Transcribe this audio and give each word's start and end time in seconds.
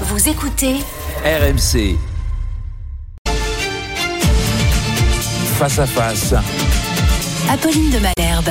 Vous 0.00 0.28
écoutez 0.28 0.74
RMC. 1.24 1.96
Face 5.56 5.78
à 5.78 5.86
face. 5.86 6.34
Apolline 7.48 7.90
de 7.90 7.98
Malherbe. 7.98 8.50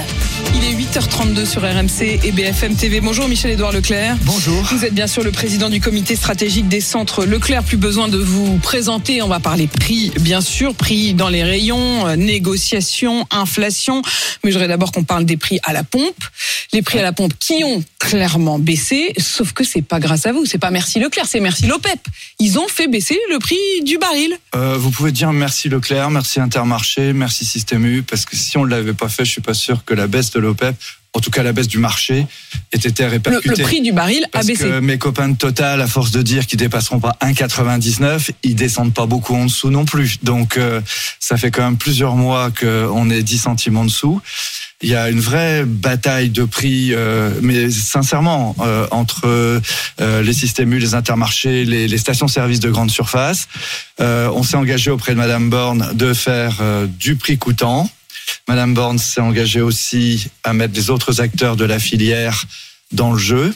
Il 0.56 0.64
est 0.66 0.74
8h32 0.74 1.46
sur 1.46 1.62
RMC 1.62 2.20
et 2.24 2.32
BFM 2.32 2.76
TV. 2.76 3.02
Bonjour 3.02 3.28
Michel-Édouard 3.28 3.72
Leclerc. 3.72 4.18
Bonjour. 4.22 4.64
Vous 4.72 4.86
êtes 4.86 4.94
bien 4.94 5.08
sûr 5.08 5.24
le 5.24 5.32
président 5.32 5.70
du 5.70 5.82
comité 5.82 6.16
stratégique 6.16 6.68
des 6.68 6.80
centres 6.80 7.26
Leclerc. 7.26 7.64
Plus 7.64 7.78
besoin 7.78 8.08
de 8.08 8.20
vous 8.20 8.58
présenter. 8.60 9.22
On 9.22 9.28
va 9.28 9.40
parler 9.40 9.68
prix, 9.68 10.12
bien 10.22 10.42
sûr, 10.42 10.76
prix 10.76 11.14
dans 11.16 11.30
les 11.30 11.44
rayons, 11.44 12.08
euh, 12.08 12.16
négociations, 12.16 13.26
inflation. 13.32 14.02
Mais 14.44 14.52
je 14.52 14.56
voudrais 14.56 14.68
d'abord 14.68 14.92
qu'on 14.92 15.04
parle 15.04 15.26
des 15.26 15.38
prix 15.38 15.60
à 15.64 15.74
la 15.74 15.84
pompe. 15.84 16.24
Les 16.72 16.82
prix 16.82 17.00
à 17.00 17.04
la 17.04 17.14
pompe 17.14 17.34
qui 17.40 17.64
ont 17.64 17.84
clairement 18.00 18.60
baissé, 18.60 19.14
sauf 19.18 19.54
que 19.54 19.64
c'est 19.64 19.82
pas 19.82 20.00
grâce 20.00 20.26
à 20.26 20.34
vous. 20.34 20.46
C'est 20.46 20.58
pas 20.58 20.72
merci 20.72 21.00
Leclerc, 21.00 21.26
c'est 21.26 21.40
merci 21.40 21.66
l'OPEP. 21.66 22.00
Ils 22.40 22.60
ont 22.60 22.68
fait 22.68 22.88
baisser 22.88 23.18
le 23.32 23.40
prix 23.40 23.58
du 23.84 23.98
baril. 23.98 24.38
Euh, 24.56 24.78
vous 24.78 24.92
pouvez 24.92 25.12
dire 25.12 25.32
merci 25.32 25.70
Leclerc, 25.70 26.10
merci 26.10 26.40
Intermarché, 26.40 27.14
merci 27.14 27.46
Système 27.46 27.86
U, 27.86 28.04
parce 28.04 28.26
que 28.26 28.36
si 28.36 28.58
on 28.58 28.66
ne 28.66 28.70
l'avait 28.86 28.98
pas 28.98 29.10
fait, 29.10 29.26
je 29.26 29.32
suis 29.32 29.42
pas 29.42 29.54
sûr 29.54 29.84
que 29.86 29.94
la 29.94 30.08
baisse 30.08 30.32
de 30.32 30.40
l'OPEP, 30.40 30.76
en 31.16 31.20
tout 31.20 31.30
cas 31.30 31.44
la 31.44 31.54
baisse 31.54 31.68
du 31.68 31.78
marché, 31.78 32.26
ait 32.72 32.78
été 32.78 33.04
Le, 33.04 33.10
répercutée. 33.10 33.50
le 33.50 33.64
prix 33.64 33.82
du 33.82 33.92
baril 33.92 34.24
a 34.26 34.28
Parce 34.32 34.48
baissé. 34.48 34.64
que 34.64 34.80
mes 34.80 34.98
copains 34.98 35.30
de 35.30 35.38
Total, 35.38 35.80
à 35.82 35.88
force 35.88 36.12
de 36.12 36.22
dire 36.24 36.48
qu'ils 36.48 36.58
dépasseront 36.60 37.00
pas 37.00 37.16
1,99, 37.22 38.32
ils 38.44 38.56
descendent 38.56 38.94
pas 38.94 39.06
beaucoup 39.06 39.36
en 39.36 39.46
dessous 39.46 39.70
non 39.70 39.86
plus. 39.86 40.18
Donc 40.24 40.58
euh, 40.58 40.82
ça 41.20 41.38
fait 41.38 41.52
quand 41.52 41.64
même 41.64 41.78
plusieurs 41.78 42.16
mois 42.16 42.50
qu'on 42.52 43.10
est 43.12 43.22
10 43.24 43.38
centimes 43.38 43.78
en 43.78 43.86
dessous. 43.86 44.22
Il 44.82 44.90
y 44.90 44.96
a 44.96 45.10
une 45.10 45.20
vraie 45.22 45.64
bataille 45.66 46.30
de 46.30 46.44
prix, 46.44 46.90
euh, 46.94 47.30
mais 47.42 47.70
sincèrement, 47.72 48.54
euh, 48.60 48.86
entre 48.92 49.62
les 50.00 50.34
systèmes 50.34 50.74
U, 50.74 50.80
les 50.80 50.94
intermarchés, 50.96 51.64
les, 51.64 51.88
les 51.88 51.98
stations-service 51.98 52.60
de 52.60 52.70
grande 52.70 52.92
surface. 52.92 53.48
On 54.00 54.44
s'est 54.44 54.58
engagé 54.58 54.90
auprès 54.92 55.14
de 55.14 55.18
Madame 55.18 55.50
Borne 55.50 55.92
de 55.94 56.14
faire 56.14 56.60
du 57.00 57.16
prix 57.16 57.38
coûtant. 57.38 57.90
Madame 58.48 58.74
Borne 58.74 58.98
s'est 58.98 59.22
engagée 59.22 59.62
aussi 59.62 60.28
à 60.44 60.54
mettre 60.54 60.74
les 60.76 60.90
autres 60.90 61.22
acteurs 61.22 61.56
de 61.56 61.66
la 61.66 61.80
filière 61.80 62.44
dans 62.92 63.14
le 63.14 63.20
jeu. 63.20 63.54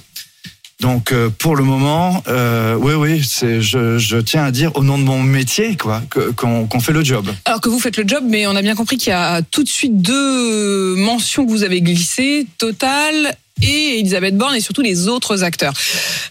Donc 0.79 1.11
euh, 1.11 1.29
pour 1.29 1.55
le 1.55 1.63
moment, 1.63 2.23
euh, 2.27 2.75
oui, 2.75 2.93
oui, 2.93 3.27
c'est, 3.27 3.61
je, 3.61 3.97
je 3.97 4.17
tiens 4.17 4.43
à 4.43 4.51
dire 4.51 4.75
au 4.75 4.83
nom 4.83 4.99
de 4.99 5.03
mon 5.03 5.23
métier, 5.23 5.75
quoi, 5.75 6.03
qu'on, 6.35 6.67
qu'on 6.67 6.79
fait 6.79 6.91
le 6.91 7.03
job. 7.03 7.27
Alors 7.45 7.61
que 7.61 7.69
vous 7.69 7.79
faites 7.79 7.97
le 7.97 8.07
job, 8.07 8.23
mais 8.27 8.45
on 8.45 8.55
a 8.55 8.61
bien 8.61 8.75
compris 8.75 8.97
qu'il 8.97 9.09
y 9.09 9.13
a 9.13 9.41
tout 9.41 9.63
de 9.63 9.69
suite 9.69 9.99
deux 10.01 10.95
mentions 10.95 11.45
que 11.45 11.51
vous 11.51 11.63
avez 11.63 11.81
glissées, 11.81 12.45
Total 12.59 13.35
et 13.61 13.99
Elisabeth 13.99 14.37
Borne 14.37 14.55
et 14.55 14.61
surtout 14.61 14.81
les 14.81 15.07
autres 15.07 15.43
acteurs. 15.43 15.73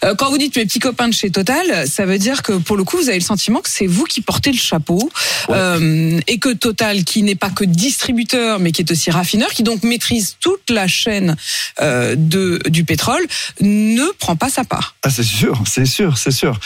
Euh, 0.03 0.15
quand 0.15 0.29
vous 0.29 0.37
dites 0.37 0.55
mes 0.55 0.65
petits 0.65 0.79
copains 0.79 1.07
de 1.07 1.13
chez 1.13 1.29
Total, 1.29 1.87
ça 1.87 2.05
veut 2.05 2.17
dire 2.19 2.43
que 2.43 2.53
pour 2.53 2.77
le 2.77 2.83
coup, 2.83 2.97
vous 2.97 3.09
avez 3.09 3.19
le 3.19 3.23
sentiment 3.23 3.61
que 3.61 3.69
c'est 3.69 3.87
vous 3.87 4.03
qui 4.05 4.21
portez 4.21 4.51
le 4.51 4.57
chapeau 4.57 5.09
euh, 5.49 6.19
et 6.27 6.37
que 6.39 6.53
Total, 6.53 7.03
qui 7.03 7.23
n'est 7.23 7.35
pas 7.35 7.49
que 7.49 7.63
distributeur, 7.63 8.59
mais 8.59 8.71
qui 8.71 8.81
est 8.81 8.91
aussi 8.91 9.11
raffineur, 9.11 9.49
qui 9.49 9.63
donc 9.63 9.83
maîtrise 9.83 10.35
toute 10.39 10.69
la 10.69 10.87
chaîne 10.87 11.35
euh, 11.81 12.15
de, 12.17 12.59
du 12.67 12.83
pétrole, 12.83 13.25
ne 13.61 14.05
prend 14.19 14.35
pas 14.35 14.49
sa 14.49 14.63
part. 14.63 14.95
Ah, 15.03 15.09
c'est 15.09 15.23
sûr, 15.23 15.61
c'est 15.67 15.85
sûr, 15.85 16.17
c'est 16.17 16.31
sûr. 16.31 16.59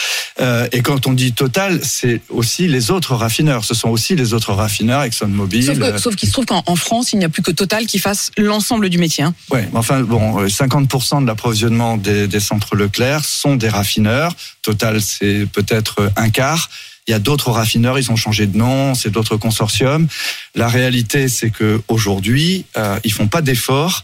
Et 0.72 0.82
quand 0.82 1.08
on 1.08 1.14
dit 1.14 1.34
Total, 1.34 1.80
c'est 1.84 2.22
aussi 2.30 2.68
les 2.68 2.90
autres 2.92 3.16
raffineurs. 3.16 3.64
Ce 3.64 3.74
sont 3.74 3.90
aussi 3.90 4.16
les 4.16 4.34
autres 4.34 4.54
raffineurs, 4.54 5.04
ExxonMobil. 5.04 5.98
Sauf, 5.98 6.16
qu'il 6.16 6.28
se 6.28 6.34
trouve 6.34 6.46
qu'en 6.46 6.64
en 6.66 6.76
France, 6.76 7.14
il 7.14 7.20
n'y 7.20 7.26
a 7.26 7.30
plus 7.30 7.44
que 7.44 7.52
Total 7.52 7.86
qui 7.86 8.00
fasse 8.00 8.32
l'ensemble 8.38 8.90
du 8.90 8.98
métier. 8.98 9.24
hein. 9.24 9.34
Mais 9.54 9.68
enfin 9.74 10.02
bon, 10.02 10.48
50% 10.52 11.22
de 11.22 11.28
l'approvisionnement 11.28 11.98
des, 11.98 12.40
centres 12.40 12.76
Leclerc 12.76 13.26
sont 13.26 13.56
des 13.56 13.70
raffineurs. 13.70 14.34
Total, 14.62 15.02
c'est 15.02 15.48
peut-être 15.52 16.12
un 16.16 16.30
quart. 16.30 16.70
Il 17.08 17.12
y 17.12 17.14
a 17.14 17.20
d'autres 17.20 17.52
raffineurs, 17.52 17.98
ils 17.98 18.12
ont 18.12 18.16
changé 18.16 18.46
de 18.46 18.56
nom, 18.56 18.94
c'est 18.94 19.10
d'autres 19.10 19.38
consortiums. 19.38 20.08
La 20.56 20.68
réalité, 20.68 21.28
c'est 21.28 21.50
que 21.50 21.82
aujourd'hui, 21.88 22.66
euh, 22.78 23.00
ils 23.04 23.12
font 23.12 23.28
pas 23.28 23.42
d'efforts. 23.42 24.04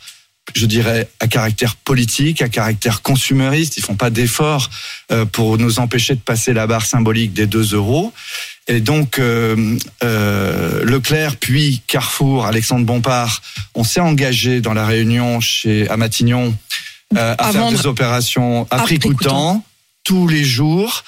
Je 0.55 0.65
dirais 0.65 1.09
à 1.19 1.27
caractère 1.27 1.75
politique, 1.75 2.41
à 2.41 2.49
caractère 2.49 3.01
consumériste, 3.01 3.77
ils 3.77 3.83
font 3.83 3.95
pas 3.95 4.09
d'efforts 4.09 4.69
euh, 5.11 5.25
pour 5.25 5.57
nous 5.57 5.79
empêcher 5.79 6.15
de 6.15 6.21
passer 6.21 6.53
la 6.53 6.67
barre 6.67 6.85
symbolique 6.85 7.33
des 7.33 7.47
2 7.47 7.73
euros. 7.75 8.13
Et 8.67 8.81
donc, 8.81 9.17
euh, 9.19 9.77
euh, 10.03 10.83
Leclerc, 10.83 11.37
puis 11.37 11.81
Carrefour, 11.87 12.45
Alexandre 12.45 12.85
Bompard, 12.85 13.41
on 13.75 13.83
s'est 13.83 14.01
engagé 14.01 14.59
dans 14.59 14.73
la 14.73 14.85
réunion 14.85 15.39
chez 15.39 15.89
à 15.89 15.95
Matignon 15.95 16.53
euh, 17.15 17.35
à, 17.37 17.47
À 17.47 17.51
faire 17.51 17.61
vendre 17.61 17.77
des 17.77 17.87
opérations 17.87 18.67
à 18.69 18.75
à 18.75 18.83
prix 18.83 18.99
prix 18.99 19.09
coûtant. 19.09 19.53
coûtant 19.53 19.65
tous 20.03 20.27
les 20.27 20.43
jours, 20.43 21.03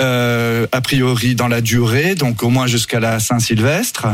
euh, 0.00 0.66
a 0.72 0.80
priori 0.80 1.34
dans 1.34 1.48
la 1.48 1.60
durée, 1.60 2.14
donc 2.14 2.42
au 2.42 2.48
moins 2.48 2.66
jusqu'à 2.66 3.00
la 3.00 3.20
Saint-Sylvestre, 3.20 4.06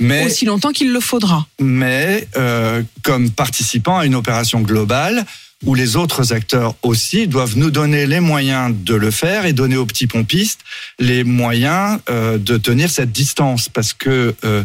mais 0.00 0.26
Aussi 0.26 0.44
longtemps 0.44 0.72
qu'il 0.72 0.92
le 0.92 1.00
faudra. 1.00 1.46
mais 1.60 2.26
euh, 2.36 2.82
comme 3.02 3.30
participant 3.30 3.98
à 3.98 4.06
une 4.06 4.14
opération 4.14 4.60
globale 4.60 5.24
où 5.64 5.76
les 5.76 5.94
autres 5.94 6.32
acteurs 6.32 6.74
aussi 6.82 7.28
doivent 7.28 7.56
nous 7.56 7.70
donner 7.70 8.04
les 8.06 8.18
moyens 8.18 8.74
de 8.84 8.96
le 8.96 9.12
faire 9.12 9.46
et 9.46 9.52
donner 9.52 9.76
aux 9.76 9.86
petits 9.86 10.08
pompistes 10.08 10.58
les 10.98 11.22
moyens 11.22 12.00
euh, 12.10 12.36
de 12.36 12.56
tenir 12.58 12.90
cette 12.90 13.12
distance 13.12 13.68
parce 13.68 13.92
que 13.92 14.34
euh, 14.44 14.64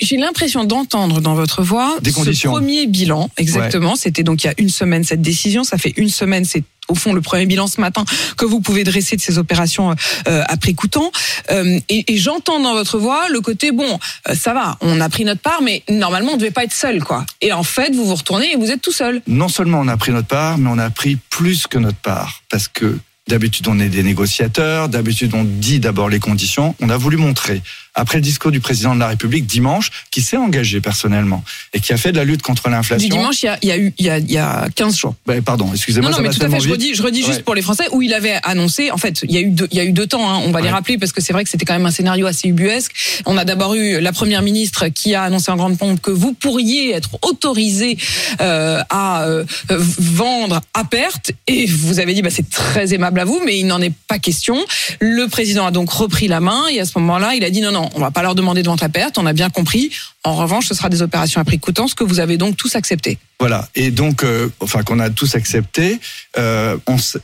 J'ai 0.00 0.16
l'impression 0.16 0.62
d'entendre 0.64 1.20
dans 1.20 1.34
votre 1.34 1.64
voix 1.64 1.96
Des 2.02 2.10
ce 2.10 2.14
conditions. 2.14 2.52
premier 2.52 2.86
bilan. 2.86 3.28
Exactement. 3.36 3.96
C'était 3.96 4.22
donc 4.22 4.44
il 4.44 4.46
y 4.46 4.50
a 4.50 4.54
une 4.58 4.68
semaine 4.68 5.02
cette 5.02 5.22
décision. 5.22 5.64
Ça 5.64 5.76
fait 5.76 5.92
une 5.96 6.08
semaine. 6.08 6.44
C'est 6.44 6.62
au 6.88 6.94
fond 6.94 7.12
le 7.12 7.20
premier 7.20 7.46
bilan 7.46 7.66
ce 7.66 7.80
matin 7.80 8.04
que 8.36 8.44
vous 8.44 8.60
pouvez 8.60 8.84
dresser 8.84 9.16
de 9.16 9.20
ces 9.20 9.38
opérations 9.38 9.94
euh, 10.26 10.42
à 10.46 10.56
prix 10.56 10.74
coûtant. 10.74 11.10
Euh, 11.50 11.78
et 11.88 12.16
j'entends 12.16 12.60
dans 12.60 12.74
votre 12.74 12.98
voix 12.98 13.28
le 13.28 13.40
côté 13.40 13.72
bon, 13.72 13.98
euh, 14.28 14.34
ça 14.34 14.54
va, 14.54 14.76
on 14.80 15.00
a 15.00 15.08
pris 15.08 15.24
notre 15.24 15.40
part, 15.40 15.62
mais 15.62 15.82
normalement 15.88 16.32
on 16.32 16.36
devait 16.36 16.50
pas 16.50 16.64
être 16.64 16.72
seul, 16.72 17.02
quoi. 17.02 17.24
Et 17.40 17.52
en 17.52 17.62
fait, 17.62 17.94
vous 17.94 18.04
vous 18.04 18.14
retournez 18.14 18.52
et 18.52 18.56
vous 18.56 18.70
êtes 18.70 18.82
tout 18.82 18.92
seul. 18.92 19.22
non 19.26 19.48
seulement 19.48 19.80
on 19.80 19.88
a 19.88 19.96
pris 19.96 20.12
notre 20.12 20.28
part, 20.28 20.58
mais 20.58 20.70
on 20.70 20.78
a 20.78 20.90
pris 20.90 21.16
plus 21.30 21.66
que 21.66 21.78
notre 21.78 21.98
part 21.98 22.42
parce 22.50 22.68
que 22.68 22.98
D'habitude, 23.28 23.68
on 23.68 23.78
est 23.78 23.90
des 23.90 24.02
négociateurs. 24.02 24.88
D'habitude, 24.88 25.34
on 25.34 25.44
dit 25.44 25.80
d'abord 25.80 26.08
les 26.08 26.18
conditions. 26.18 26.74
On 26.80 26.88
a 26.88 26.96
voulu 26.96 27.18
montrer, 27.18 27.60
après 27.98 28.18
le 28.18 28.22
discours 28.22 28.50
du 28.50 28.60
président 28.60 28.94
de 28.94 29.00
la 29.00 29.08
République 29.08 29.46
dimanche, 29.46 29.90
qui 30.10 30.22
s'est 30.22 30.36
engagé 30.36 30.80
personnellement 30.80 31.42
et 31.74 31.80
qui 31.80 31.92
a 31.92 31.96
fait 31.96 32.12
de 32.12 32.16
la 32.16 32.24
lutte 32.24 32.42
contre 32.42 32.68
l'inflation. 32.68 33.08
Dimanche, 33.08 33.42
il 33.42 33.46
y 33.46 33.48
a, 33.48 33.58
il 33.62 33.68
y 33.68 33.72
a 33.72 33.78
eu, 33.78 33.92
il 33.98 34.06
y 34.06 34.10
a, 34.10 34.18
il 34.18 34.30
y 34.30 34.38
a 34.38 34.68
15 34.74 34.96
jours. 34.96 35.14
Ben, 35.26 35.42
pardon, 35.42 35.70
excusez-moi. 35.72 36.10
Non, 36.10 36.16
non, 36.16 36.22
mais 36.22 36.30
tout 36.30 36.44
à 36.44 36.48
fait. 36.48 36.60
Je 36.60 36.70
redis, 36.70 36.94
je 36.94 37.02
redis 37.02 37.24
juste 37.24 37.42
pour 37.42 37.54
les 37.54 37.62
Français 37.62 37.84
où 37.92 38.02
il 38.02 38.14
avait 38.14 38.38
annoncé. 38.44 38.90
En 38.90 38.98
fait, 38.98 39.20
il 39.24 39.32
y 39.32 39.36
a 39.36 39.40
eu 39.40 39.50
deux, 39.50 39.68
il 39.70 39.76
y 39.76 39.80
a 39.80 39.84
eu 39.84 39.92
deux 39.92 40.06
temps. 40.06 40.30
hein, 40.30 40.40
on 40.44 40.50
va 40.50 40.60
les 40.60 40.70
rappeler 40.70 40.98
parce 40.98 41.12
que 41.12 41.20
c'est 41.20 41.32
vrai 41.32 41.44
que 41.44 41.50
c'était 41.50 41.64
quand 41.64 41.74
même 41.74 41.86
un 41.86 41.90
scénario 41.90 42.26
assez 42.26 42.48
ubuesque. 42.48 42.92
On 43.26 43.36
a 43.36 43.44
d'abord 43.44 43.74
eu 43.74 44.00
la 44.00 44.12
première 44.12 44.42
ministre 44.42 44.88
qui 44.88 45.14
a 45.14 45.24
annoncé 45.24 45.50
en 45.50 45.56
grande 45.56 45.76
pompe 45.76 46.00
que 46.00 46.10
vous 46.10 46.32
pourriez 46.32 46.94
être 46.94 47.18
autorisé 47.22 47.98
euh, 48.40 48.80
à 48.90 49.24
euh, 49.24 49.44
vendre 49.68 50.60
à 50.74 50.84
perte, 50.84 51.32
et 51.46 51.66
vous 51.66 51.98
avez 51.98 52.14
dit 52.14 52.22
bah 52.22 52.30
c'est 52.30 52.48
très 52.48 52.94
aimable 52.94 53.20
à 53.20 53.24
vous, 53.24 53.40
mais 53.44 53.58
il 53.58 53.66
n'en 53.66 53.80
est 53.80 53.92
pas 54.06 54.18
question. 54.18 54.56
Le 55.00 55.26
président 55.26 55.66
a 55.66 55.70
donc 55.70 55.90
repris 55.90 56.28
la 56.28 56.40
main 56.40 56.66
et 56.70 56.80
à 56.80 56.84
ce 56.84 56.98
moment-là, 56.98 57.34
il 57.34 57.44
a 57.44 57.50
dit 57.50 57.60
non 57.60 57.72
non, 57.72 57.87
on 57.94 58.00
va 58.00 58.10
pas 58.10 58.22
leur 58.22 58.34
demander 58.34 58.62
de 58.62 58.68
vente 58.68 58.82
à 58.82 58.88
perte. 58.88 59.18
On 59.18 59.26
a 59.26 59.32
bien 59.32 59.50
compris. 59.50 59.90
En 60.24 60.34
revanche, 60.34 60.66
ce 60.66 60.74
sera 60.74 60.88
des 60.88 61.02
opérations 61.02 61.40
à 61.40 61.44
prix 61.44 61.58
coûtant, 61.58 61.88
ce 61.88 61.94
que 61.94 62.04
vous 62.04 62.20
avez 62.20 62.36
donc 62.36 62.56
tous 62.56 62.76
accepté. 62.76 63.18
Voilà. 63.40 63.68
Et 63.74 63.90
donc, 63.90 64.24
euh, 64.24 64.48
enfin, 64.60 64.82
qu'on 64.82 64.98
a 64.98 65.10
tous 65.10 65.34
accepté. 65.34 66.00
Euh, 66.36 66.76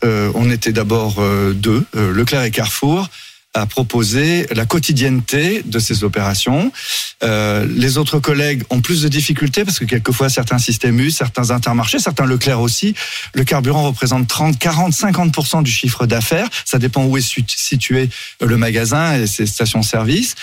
euh, 0.04 0.32
on 0.34 0.50
était 0.50 0.72
d'abord 0.72 1.20
deux, 1.54 1.84
Leclerc 1.94 2.44
et 2.44 2.50
Carrefour, 2.50 3.08
à 3.54 3.66
proposer 3.66 4.46
la 4.54 4.66
quotidienneté 4.66 5.62
de 5.64 5.78
ces 5.78 6.02
opérations. 6.02 6.72
Euh, 7.22 7.66
les 7.70 7.98
autres 7.98 8.18
collègues 8.18 8.64
ont 8.70 8.80
plus 8.80 9.02
de 9.02 9.08
difficultés 9.08 9.64
parce 9.64 9.78
que 9.78 9.84
quelquefois 9.84 10.28
certains 10.28 10.58
systèmes 10.58 10.98
U, 10.98 11.10
certains 11.10 11.50
intermarchés, 11.50 12.00
certains 12.00 12.26
Leclerc 12.26 12.60
aussi, 12.60 12.94
le 13.32 13.44
carburant 13.44 13.84
représente 13.84 14.26
30, 14.26 14.58
40, 14.58 14.92
50% 14.92 15.62
du 15.62 15.70
chiffre 15.70 16.06
d'affaires. 16.06 16.48
Ça 16.64 16.78
dépend 16.78 17.04
où 17.04 17.16
est 17.16 17.46
situé 17.46 18.10
euh, 18.42 18.46
le 18.46 18.56
magasin 18.56 19.14
et 19.14 19.26
ses 19.26 19.46
stations-service. 19.46 20.34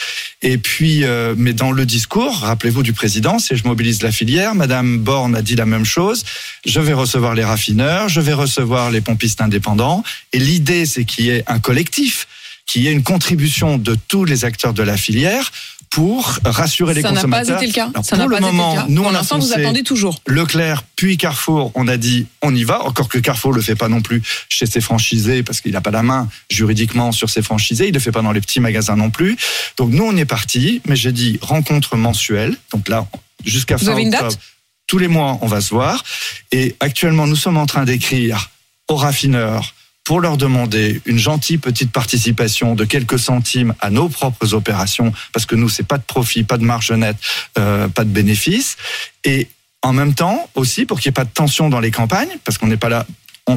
Et 0.41 0.57
puis, 0.57 1.03
euh, 1.03 1.35
mais 1.37 1.53
dans 1.53 1.71
le 1.71 1.85
discours, 1.85 2.39
rappelez-vous 2.39 2.83
du 2.83 2.93
président, 2.93 3.39
c'est 3.39 3.55
je 3.55 3.67
mobilise 3.67 4.01
la 4.01 4.11
filière. 4.11 4.55
Madame 4.55 4.97
Borne 4.97 5.35
a 5.35 5.41
dit 5.41 5.55
la 5.55 5.65
même 5.65 5.85
chose. 5.85 6.23
Je 6.65 6.79
vais 6.79 6.93
recevoir 6.93 7.35
les 7.35 7.43
raffineurs, 7.43 8.09
je 8.09 8.21
vais 8.21 8.33
recevoir 8.33 8.89
les 8.89 9.01
pompistes 9.01 9.41
indépendants. 9.41 10.03
Et 10.33 10.39
l'idée, 10.39 10.85
c'est 10.85 11.03
qu'il 11.05 11.25
y 11.25 11.29
ait 11.29 11.43
un 11.47 11.59
collectif, 11.59 12.27
qu'il 12.71 12.83
y 12.83 12.87
ait 12.87 12.93
une 12.93 13.03
contribution 13.03 13.77
de 13.77 13.97
tous 14.07 14.23
les 14.23 14.45
acteurs 14.45 14.73
de 14.73 14.81
la 14.81 14.95
filière 14.95 15.51
pour 15.89 16.39
rassurer 16.45 16.93
les 16.93 17.01
Ça 17.01 17.11
n'a 17.11 17.15
pas 17.15 17.41
consommateurs. 17.41 17.57
été 17.57 17.67
le 17.67 17.73
cas. 17.73 17.89
Alors, 17.93 18.05
Ça 18.05 18.15
pour 18.15 18.25
pas 18.25 18.29
le 18.29 18.35
été 18.37 18.45
moment, 18.45 18.73
le 18.75 18.79
cas. 18.79 18.85
nous 18.87 19.01
Pour 19.03 19.11
on 19.11 19.15
a 19.15 19.21
vous 19.37 19.53
attendez 19.53 19.83
toujours. 19.83 20.21
Leclerc 20.25 20.83
puis 20.95 21.17
Carrefour, 21.17 21.73
on 21.75 21.89
a 21.89 21.97
dit 21.97 22.27
on 22.41 22.55
y 22.55 22.63
va. 22.63 22.85
Encore 22.85 23.09
que 23.09 23.17
Carrefour 23.17 23.51
le 23.51 23.61
fait 23.61 23.75
pas 23.75 23.89
non 23.89 24.01
plus 24.01 24.21
chez 24.47 24.65
ses 24.65 24.79
franchisés 24.79 25.43
parce 25.43 25.59
qu'il 25.59 25.73
n'a 25.73 25.81
pas 25.81 25.91
la 25.91 26.01
main 26.01 26.29
juridiquement 26.49 27.11
sur 27.11 27.29
ses 27.29 27.41
franchisés. 27.41 27.89
Il 27.89 27.93
le 27.93 27.99
fait 27.99 28.13
pas 28.13 28.21
dans 28.21 28.31
les 28.31 28.39
petits 28.39 28.61
magasins 28.61 28.95
non 28.95 29.09
plus. 29.09 29.35
Donc 29.75 29.89
nous 29.89 30.05
on 30.05 30.15
est 30.15 30.23
parti, 30.25 30.81
mais 30.87 30.95
j'ai 30.95 31.11
dit 31.11 31.39
rencontre 31.41 31.97
mensuelle. 31.97 32.55
Donc 32.71 32.87
là 32.87 33.05
jusqu'à 33.43 33.77
fin 33.77 33.91
avez 33.91 34.03
une 34.03 34.11
date? 34.11 34.21
octobre, 34.21 34.41
tous 34.87 34.97
les 34.97 35.09
mois 35.09 35.39
on 35.41 35.47
va 35.47 35.59
se 35.59 35.71
voir. 35.71 36.05
Et 36.53 36.77
actuellement 36.79 37.27
nous 37.27 37.35
sommes 37.35 37.57
en 37.57 37.65
train 37.65 37.83
d'écrire 37.83 38.49
aux 38.87 38.95
raffineurs 38.95 39.73
pour 40.11 40.19
leur 40.19 40.35
demander 40.35 41.01
une 41.05 41.17
gentille 41.17 41.57
petite 41.57 41.89
participation 41.89 42.75
de 42.75 42.83
quelques 42.83 43.17
centimes 43.17 43.73
à 43.79 43.89
nos 43.89 44.09
propres 44.09 44.53
opérations, 44.53 45.13
parce 45.31 45.45
que 45.45 45.55
nous, 45.55 45.69
c'est 45.69 45.87
pas 45.87 45.97
de 45.97 46.03
profit, 46.03 46.43
pas 46.43 46.57
de 46.57 46.65
marge 46.65 46.91
nette, 46.91 47.15
euh, 47.57 47.87
pas 47.87 48.03
de 48.03 48.09
bénéfice, 48.09 48.75
et 49.23 49.47
en 49.81 49.93
même 49.93 50.13
temps 50.13 50.49
aussi 50.53 50.85
pour 50.85 50.99
qu'il 50.99 51.07
n'y 51.07 51.13
ait 51.13 51.21
pas 51.21 51.23
de 51.23 51.29
tension 51.29 51.69
dans 51.69 51.79
les 51.79 51.91
campagnes, 51.91 52.37
parce 52.43 52.57
qu'on 52.57 52.67
n'est 52.67 52.75
pas 52.75 52.89
là 52.89 53.07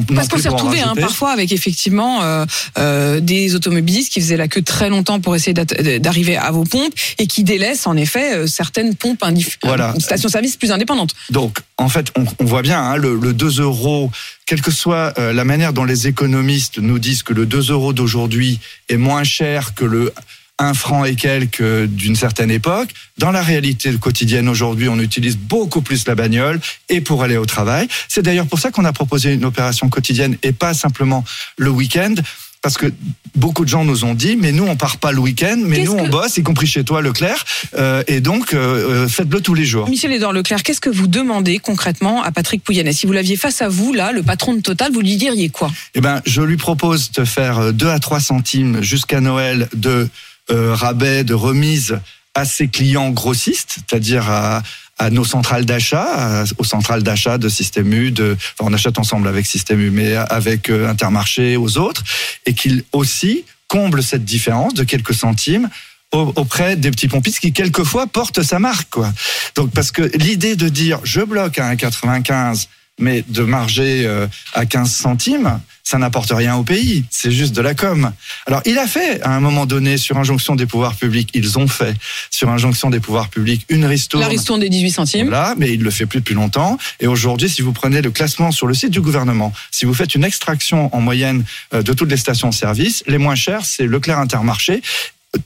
on- 0.09 0.15
Parce 0.15 0.27
qu'on 0.27 0.37
s'est 0.37 0.49
retrouvé 0.49 0.81
hein, 0.81 0.93
parfois 0.99 1.31
avec 1.31 1.51
effectivement 1.51 2.21
euh, 2.23 2.45
euh, 2.77 3.19
des 3.19 3.55
automobilistes 3.55 4.11
qui 4.11 4.21
faisaient 4.21 4.37
la 4.37 4.47
queue 4.47 4.61
très 4.61 4.89
longtemps 4.89 5.19
pour 5.19 5.35
essayer 5.35 5.53
d'att- 5.53 5.99
d'arriver 5.99 6.37
à 6.37 6.51
vos 6.51 6.63
pompes 6.63 6.93
et 7.17 7.27
qui 7.27 7.43
délaissent 7.43 7.87
en 7.87 7.95
effet 7.97 8.35
euh, 8.35 8.47
certaines 8.47 8.95
pompes 8.95 9.23
Voilà. 9.63 9.93
euh, 9.95 9.99
stations-service 9.99 10.57
plus 10.57 10.71
indépendantes. 10.71 11.13
Donc, 11.29 11.59
en 11.77 11.89
fait, 11.89 12.07
on, 12.17 12.25
on 12.39 12.45
voit 12.45 12.61
bien 12.61 12.79
hein, 12.81 12.97
le, 12.97 13.15
le 13.15 13.33
2 13.33 13.61
euros, 13.61 14.11
quelle 14.45 14.61
que 14.61 14.71
soit 14.71 15.13
euh, 15.17 15.33
la 15.33 15.43
manière 15.45 15.73
dont 15.73 15.83
les 15.85 16.07
économistes 16.07 16.77
nous 16.79 16.99
disent 16.99 17.23
que 17.23 17.33
le 17.33 17.45
2 17.45 17.71
euros 17.71 17.93
d'aujourd'hui 17.93 18.59
est 18.89 18.97
moins 18.97 19.23
cher 19.23 19.73
que 19.75 19.85
le 19.85 20.13
1 20.59 20.73
franc 20.73 21.05
et 21.05 21.15
quelques 21.15 21.85
d'une 21.85 22.15
certaine 22.15 22.51
époque. 22.51 22.89
Dans 23.17 23.31
la 23.31 23.41
réalité 23.41 23.93
quotidienne 23.97 24.47
aujourd'hui, 24.47 24.87
on 24.89 24.99
utilise 24.99 25.37
beaucoup 25.37 25.81
plus 25.81 26.07
la 26.07 26.15
bagnole 26.15 26.59
et 26.89 27.01
pour 27.01 27.23
aller 27.23 27.37
au 27.37 27.45
travail. 27.45 27.87
C'est 28.07 28.21
d'ailleurs 28.21 28.47
pour 28.47 28.59
ça 28.59 28.71
qu'on 28.71 28.85
a 28.85 28.93
proposé 28.93 29.33
une 29.33 29.45
opération 29.45 29.89
quotidienne 29.89 30.37
et 30.43 30.51
pas 30.51 30.73
simplement 30.73 31.23
le 31.57 31.69
week-end. 31.69 32.15
Parce 32.61 32.79
que 32.79 32.91
beaucoup 33.35 33.63
de 33.63 33.69
gens 33.69 33.85
nous 33.85 34.05
ont 34.05 34.15
dit, 34.15 34.35
mais 34.35 34.51
nous 34.51 34.65
on 34.65 34.75
part 34.75 34.97
pas 34.97 35.11
le 35.11 35.19
week-end, 35.19 35.57
mais 35.63 35.83
nous 35.83 35.91
on 35.91 36.07
bosse, 36.07 36.37
y 36.37 36.41
compris 36.41 36.65
chez 36.65 36.83
toi 36.83 36.99
Leclerc, 36.99 37.45
euh, 37.77 38.01
et 38.07 38.21
donc 38.21 38.55
euh, 38.55 39.03
euh, 39.03 39.07
faites-le 39.07 39.39
tous 39.39 39.53
les 39.53 39.65
jours. 39.65 39.87
Michel 39.87 40.11
Edouard 40.11 40.33
Leclerc, 40.33 40.63
qu'est-ce 40.63 40.81
que 40.81 40.89
vous 40.89 41.05
demandez 41.05 41.59
concrètement 41.59 42.23
à 42.23 42.31
Patrick 42.31 42.63
Pouyanné? 42.63 42.91
Si 42.91 43.05
vous 43.05 43.13
l'aviez 43.13 43.35
face 43.35 43.61
à 43.61 43.69
vous, 43.69 43.93
là, 43.93 44.11
le 44.11 44.23
patron 44.23 44.55
de 44.55 44.61
Total, 44.61 44.91
vous 44.91 45.01
lui 45.01 45.15
diriez 45.15 45.49
quoi? 45.49 45.71
Eh 45.93 46.01
ben, 46.01 46.23
je 46.25 46.41
lui 46.41 46.57
propose 46.57 47.11
de 47.11 47.23
faire 47.23 47.59
euh, 47.59 47.71
2 47.71 47.87
à 47.87 47.99
3 47.99 48.19
centimes 48.19 48.81
jusqu'à 48.81 49.21
Noël 49.21 49.69
de 49.75 49.89
euh, 49.89 50.09
rabais, 50.49 51.23
de 51.23 51.33
remise 51.33 51.99
à 52.33 52.45
ses 52.45 52.67
clients 52.67 53.09
grossistes, 53.11 53.77
c'est-à-dire 53.77 54.29
à, 54.29 54.61
à 54.97 55.09
nos 55.09 55.25
centrales 55.25 55.65
d'achat, 55.65 56.43
aux 56.57 56.63
centrales 56.63 57.03
d'achat 57.03 57.37
de 57.37 57.49
Système 57.49 57.91
U, 57.93 58.11
de, 58.11 58.35
enfin, 58.59 58.69
on 58.69 58.73
achète 58.73 58.99
ensemble 58.99 59.27
avec 59.27 59.45
Système 59.45 59.79
U, 59.81 59.89
mais 59.89 60.15
avec 60.15 60.69
euh, 60.69 60.89
Intermarché, 60.89 61.57
aux 61.57 61.77
autres, 61.77 62.03
et 62.45 62.53
qu'il 62.53 62.83
aussi 62.91 63.45
comble 63.67 64.03
cette 64.03 64.25
différence 64.25 64.73
de 64.73 64.83
quelques 64.83 65.13
centimes 65.13 65.69
au- 66.11 66.31
auprès 66.35 66.75
des 66.75 66.91
petits 66.91 67.07
pompistes 67.07 67.39
qui 67.39 67.51
quelquefois 67.51 68.05
portent 68.07 68.43
sa 68.43 68.59
marque 68.59 68.89
quoi. 68.91 69.11
Donc 69.55 69.71
parce 69.71 69.91
que 69.91 70.03
l'idée 70.15 70.55
de 70.55 70.69
dire 70.69 70.99
je 71.03 71.21
bloque 71.21 71.57
à 71.57 71.73
1,95 71.73 72.67
mais 72.99 73.23
de 73.27 73.41
marger 73.43 74.05
euh, 74.05 74.27
à 74.53 74.65
15 74.65 74.89
centimes, 74.89 75.59
ça 75.85 75.99
n'apporte 75.99 76.31
rien 76.31 76.55
au 76.55 76.63
pays. 76.63 77.05
C'est 77.11 77.31
juste 77.31 77.55
de 77.55 77.61
la 77.61 77.75
com. 77.75 78.11
Alors, 78.47 78.61
il 78.65 78.77
a 78.79 78.87
fait, 78.87 79.21
à 79.21 79.35
un 79.35 79.39
moment 79.39 79.67
donné, 79.67 79.97
sur 79.97 80.17
injonction 80.17 80.55
des 80.55 80.65
pouvoirs 80.65 80.95
publics, 80.95 81.29
ils 81.35 81.59
ont 81.59 81.67
fait, 81.67 81.95
sur 82.31 82.49
injonction 82.49 82.89
des 82.89 82.99
pouvoirs 82.99 83.29
publics, 83.29 83.65
une 83.69 83.85
ristourne. 83.85 84.23
La 84.23 84.27
ristourne 84.27 84.59
des 84.59 84.69
18 84.69 84.91
centimes. 84.91 85.27
Voilà, 85.27 85.53
mais 85.57 85.71
il 85.71 85.83
le 85.83 85.91
fait 85.91 86.07
plus 86.07 86.19
depuis 86.19 86.33
longtemps. 86.33 86.79
Et 86.99 87.05
aujourd'hui, 87.05 87.49
si 87.49 87.61
vous 87.61 87.71
prenez 87.71 88.01
le 88.01 88.09
classement 88.09 88.51
sur 88.51 88.65
le 88.65 88.73
site 88.73 88.89
du 88.89 88.99
gouvernement, 88.99 89.53
si 89.69 89.85
vous 89.85 89.93
faites 89.93 90.15
une 90.15 90.23
extraction 90.23 90.93
en 90.93 91.01
moyenne 91.01 91.45
euh, 91.73 91.83
de 91.83 91.93
toutes 91.93 92.09
les 92.09 92.17
stations-service, 92.17 93.03
les 93.05 93.19
moins 93.19 93.35
chères, 93.35 93.63
c'est 93.63 93.85
Leclerc 93.85 94.17
Intermarché, 94.17 94.81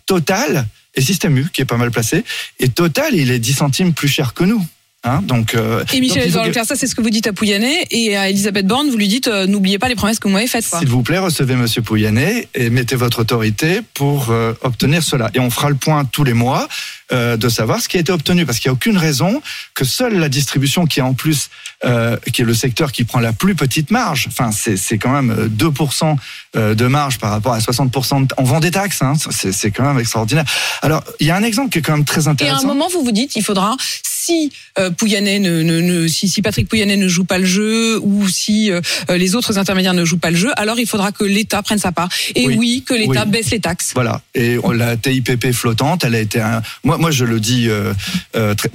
Total 0.05 0.67
et 0.95 1.01
Système 1.01 1.37
U, 1.37 1.49
qui 1.51 1.61
est 1.61 1.65
pas 1.65 1.77
mal 1.77 1.91
placé. 1.91 2.23
Et 2.59 2.69
Total, 2.69 3.13
il 3.13 3.29
est 3.29 3.39
10 3.39 3.53
centimes 3.53 3.93
plus 3.93 4.07
cher 4.07 4.33
que 4.33 4.45
nous. 4.45 4.65
Hein, 5.05 5.21
donc, 5.23 5.55
euh, 5.55 5.83
Et 5.93 6.01
Michel 6.01 6.29
Leclerc, 6.29 6.65
ça 6.65 6.75
c'est 6.75 6.85
ce 6.85 6.93
que 6.93 7.01
vous 7.01 7.09
dites 7.09 7.27
à 7.27 7.33
Pouyanné. 7.33 7.85
Et 7.91 8.17
à 8.17 8.29
Elisabeth 8.29 8.67
Borne, 8.67 8.89
vous 8.89 8.97
lui 8.97 9.07
dites 9.07 9.29
euh, 9.29 9.47
n'oubliez 9.47 9.79
pas 9.79 9.87
les 9.87 9.95
promesses 9.95 10.19
que 10.19 10.27
vous 10.27 10.33
m'avez 10.33 10.47
faites. 10.47 10.65
S'il 10.65 10.89
vous 10.89 11.03
plaît, 11.03 11.19
recevez 11.19 11.55
Monsieur 11.55 11.81
Pouyanné 11.81 12.49
et 12.53 12.69
mettez 12.69 12.97
votre 12.97 13.19
autorité 13.19 13.79
pour 13.93 14.29
euh, 14.29 14.53
obtenir 14.61 15.01
cela. 15.01 15.31
Et 15.33 15.39
on 15.39 15.49
fera 15.49 15.69
le 15.69 15.75
point 15.75 16.03
tous 16.03 16.25
les 16.25 16.33
mois 16.33 16.67
euh, 17.11 17.37
de 17.37 17.49
savoir 17.49 17.81
ce 17.81 17.87
qui 17.89 17.97
a 17.97 17.99
été 17.99 18.11
obtenu, 18.11 18.45
parce 18.45 18.59
qu'il 18.59 18.69
n'y 18.69 18.73
a 18.73 18.75
aucune 18.75 18.97
raison 18.97 19.41
que 19.73 19.85
seule 19.85 20.17
la 20.19 20.29
distribution, 20.29 20.85
qui 20.85 20.99
est 20.99 21.03
en 21.03 21.13
plus, 21.13 21.49
euh, 21.85 22.17
qui 22.33 22.41
est 22.41 22.45
le 22.45 22.53
secteur 22.53 22.91
qui 22.91 23.03
prend 23.03 23.19
la 23.19 23.33
plus 23.33 23.55
petite 23.55 23.91
marge, 23.91 24.27
enfin 24.27 24.51
c'est 24.51 24.97
quand 24.97 25.11
même 25.11 25.31
euh, 25.31 25.47
2% 25.47 26.15
euh, 26.55 26.75
de 26.75 26.87
marge 26.87 27.17
par 27.19 27.31
rapport 27.31 27.53
à 27.53 27.59
60%. 27.59 28.27
De, 28.27 28.33
on 28.37 28.43
vend 28.43 28.59
des 28.59 28.71
taxes, 28.71 29.01
hein, 29.01 29.13
c'est 29.31 29.71
quand 29.71 29.83
même 29.83 29.99
extraordinaire. 29.99 30.45
Alors 30.81 31.03
il 31.19 31.27
y 31.27 31.31
a 31.31 31.35
un 31.35 31.43
exemple 31.43 31.69
qui 31.71 31.79
est 31.79 31.81
quand 31.81 31.93
même 31.95 32.05
très 32.05 32.23
Et 32.23 32.27
à 32.27 32.31
intéressant. 32.31 32.63
un 32.63 32.67
moment, 32.67 32.87
vous 32.91 33.03
vous 33.03 33.11
dites, 33.11 33.35
il 33.35 33.43
faudra, 33.43 33.75
si 34.03 34.51
euh, 34.77 34.91
Pouyanné 34.91 35.39
ne, 35.39 35.61
ne, 35.63 35.79
ne- 35.81 36.07
si, 36.07 36.27
si 36.27 36.41
Patrick 36.41 36.67
Pouyanné 36.67 36.97
ne 36.97 37.07
joue 37.07 37.23
pas 37.23 37.37
le 37.39 37.45
jeu, 37.45 37.99
ou 38.01 38.27
si 38.27 38.71
euh, 38.71 38.81
les 39.09 39.35
autres 39.35 39.57
intermédiaires 39.57 39.93
ne 39.93 40.05
jouent 40.05 40.17
pas 40.17 40.29
le 40.31 40.37
jeu, 40.37 40.51
alors 40.57 40.79
il 40.79 40.87
faudra 40.87 41.11
que 41.11 41.23
l'État 41.23 41.61
prenne 41.63 41.79
sa 41.79 41.91
part. 41.91 42.09
Et 42.35 42.45
oui, 42.47 42.55
Oui. 42.59 42.83
que 42.85 42.93
l'État 42.93 43.23
Oui. 43.25 43.31
baisse 43.31 43.49
les 43.51 43.59
taxes. 43.59 43.91
Voilà. 43.95 44.21
Et 44.35 44.57
la 44.73 44.97
TIPP 44.97 45.51
flottante, 45.53 46.03
elle 46.03 46.15
a 46.15 46.19
été 46.19 46.39
un. 46.41 46.61
Moi, 46.83 46.97
moi, 46.99 47.11
je 47.11 47.25
le 47.25 47.39
dis. 47.39 47.69
euh, 47.69 47.93
euh, 48.35 48.53
très- 48.55 48.69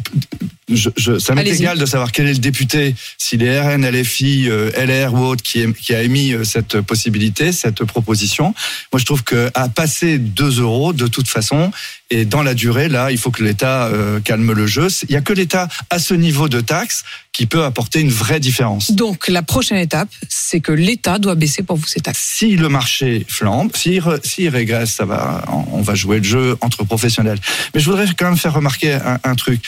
je, 0.72 0.88
je- 0.96 1.19
ça 1.19 1.34
m'est 1.34 1.43
égal 1.61 1.78
de 1.78 1.87
savoir 1.87 2.11
quel 2.12 2.26
est 2.26 2.32
le 2.32 2.38
député, 2.38 2.94
s'il 3.19 3.43
est 3.43 3.61
RN, 3.61 3.84
LFI, 3.84 4.49
euh, 4.49 4.70
LR 4.76 5.12
ou 5.14 5.19
autre, 5.19 5.43
qui, 5.43 5.61
est- 5.61 5.72
qui 5.72 5.94
a 5.94 6.02
émis 6.02 6.32
euh, 6.32 6.44
cette 6.44 6.81
possibilité, 6.81 7.52
cette 7.52 7.84
proposition. 7.84 8.55
Moi, 8.93 8.99
je 8.99 9.05
trouve 9.05 9.22
que 9.25 9.50
à 9.55 9.69
passer 9.69 10.19
2 10.19 10.61
euros, 10.61 10.93
de 10.93 11.06
toute 11.06 11.28
façon, 11.28 11.70
et 12.11 12.25
dans 12.25 12.43
la 12.43 12.55
durée, 12.55 12.88
là, 12.88 13.11
il 13.11 13.19
faut 13.19 13.31
que 13.31 13.43
l'État 13.43 13.87
euh, 13.87 14.20
calme 14.20 14.52
le 14.52 14.66
jeu. 14.66 14.88
Il 15.08 15.12
y 15.12 15.16
a 15.16 15.20
que 15.20 15.32
l'État 15.32 15.69
à 15.90 15.99
ce 15.99 16.14
niveau 16.14 16.49
de 16.49 16.61
taxe 16.61 17.02
qui 17.32 17.46
peut 17.46 17.64
apporter 17.64 18.00
une 18.00 18.10
vraie 18.10 18.38
différence. 18.40 18.93
Donc 18.93 19.26
la 19.28 19.43
prochaine 19.43 19.78
étape, 19.78 20.08
c'est 20.28 20.60
que 20.60 20.70
l'État 20.70 21.19
doit 21.19 21.34
baisser 21.34 21.62
pour 21.64 21.76
vous 21.76 21.87
ses 21.87 22.00
taxes. 22.00 22.20
si 22.37 22.56
le 22.56 22.69
marché 22.69 23.26
flambe, 23.28 23.75
s'il 23.75 24.02
s'il 24.22 24.49
régresse, 24.50 24.93
ça 24.93 25.05
va, 25.05 25.44
on 25.72 25.82
va 25.82 25.94
jouer 25.96 26.19
le 26.19 26.25
jeu 26.25 26.56
entre 26.60 26.84
professionnels. 26.84 27.38
Mais 27.75 27.81
je 27.81 27.87
voudrais 27.90 28.06
quand 28.17 28.26
même 28.26 28.37
faire 28.38 28.52
remarquer 28.55 28.93
un, 28.93 29.19
un 29.25 29.34
truc. 29.34 29.60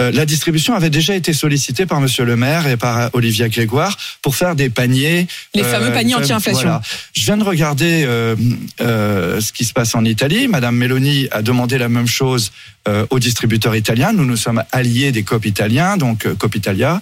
Euh, 0.00 0.12
la 0.12 0.26
distribution 0.26 0.74
avait 0.74 0.90
déjà 0.90 1.14
été 1.14 1.32
sollicitée 1.32 1.84
par 1.84 2.00
Monsieur 2.00 2.24
le 2.24 2.36
Maire 2.36 2.66
et 2.68 2.76
par 2.76 2.98
euh, 2.98 3.08
Olivia 3.14 3.48
Grégoire 3.48 3.96
pour 4.22 4.36
faire 4.36 4.54
des 4.54 4.70
paniers. 4.70 5.26
Les 5.54 5.64
fameux 5.64 5.92
paniers 5.92 6.14
fam- 6.14 6.18
anti-inflation. 6.22 6.62
voilà. 6.62 6.82
Je 7.14 7.24
viens 7.24 7.36
de 7.36 7.42
regarder 7.44 8.04
euh, 8.06 8.36
euh, 8.80 9.40
ce 9.40 9.52
qui 9.52 9.64
se 9.64 9.72
passe 9.72 9.94
en 9.94 10.04
Italie. 10.04 10.46
Madame 10.46 10.76
Meloni 10.76 11.26
a 11.32 11.42
demandé 11.42 11.78
la 11.78 11.88
même 11.88 12.06
chose 12.06 12.52
euh, 12.86 13.06
aux 13.10 13.18
distributeurs 13.18 13.74
italiens. 13.74 14.12
Nous 14.12 14.24
nous 14.24 14.36
sommes 14.36 14.62
alliés 14.72 15.10
des 15.10 15.24
COP 15.24 15.46
italiens, 15.46 15.96
donc 15.96 16.26
euh, 16.26 16.34
COP 16.36 16.54
Italia. 16.54 17.00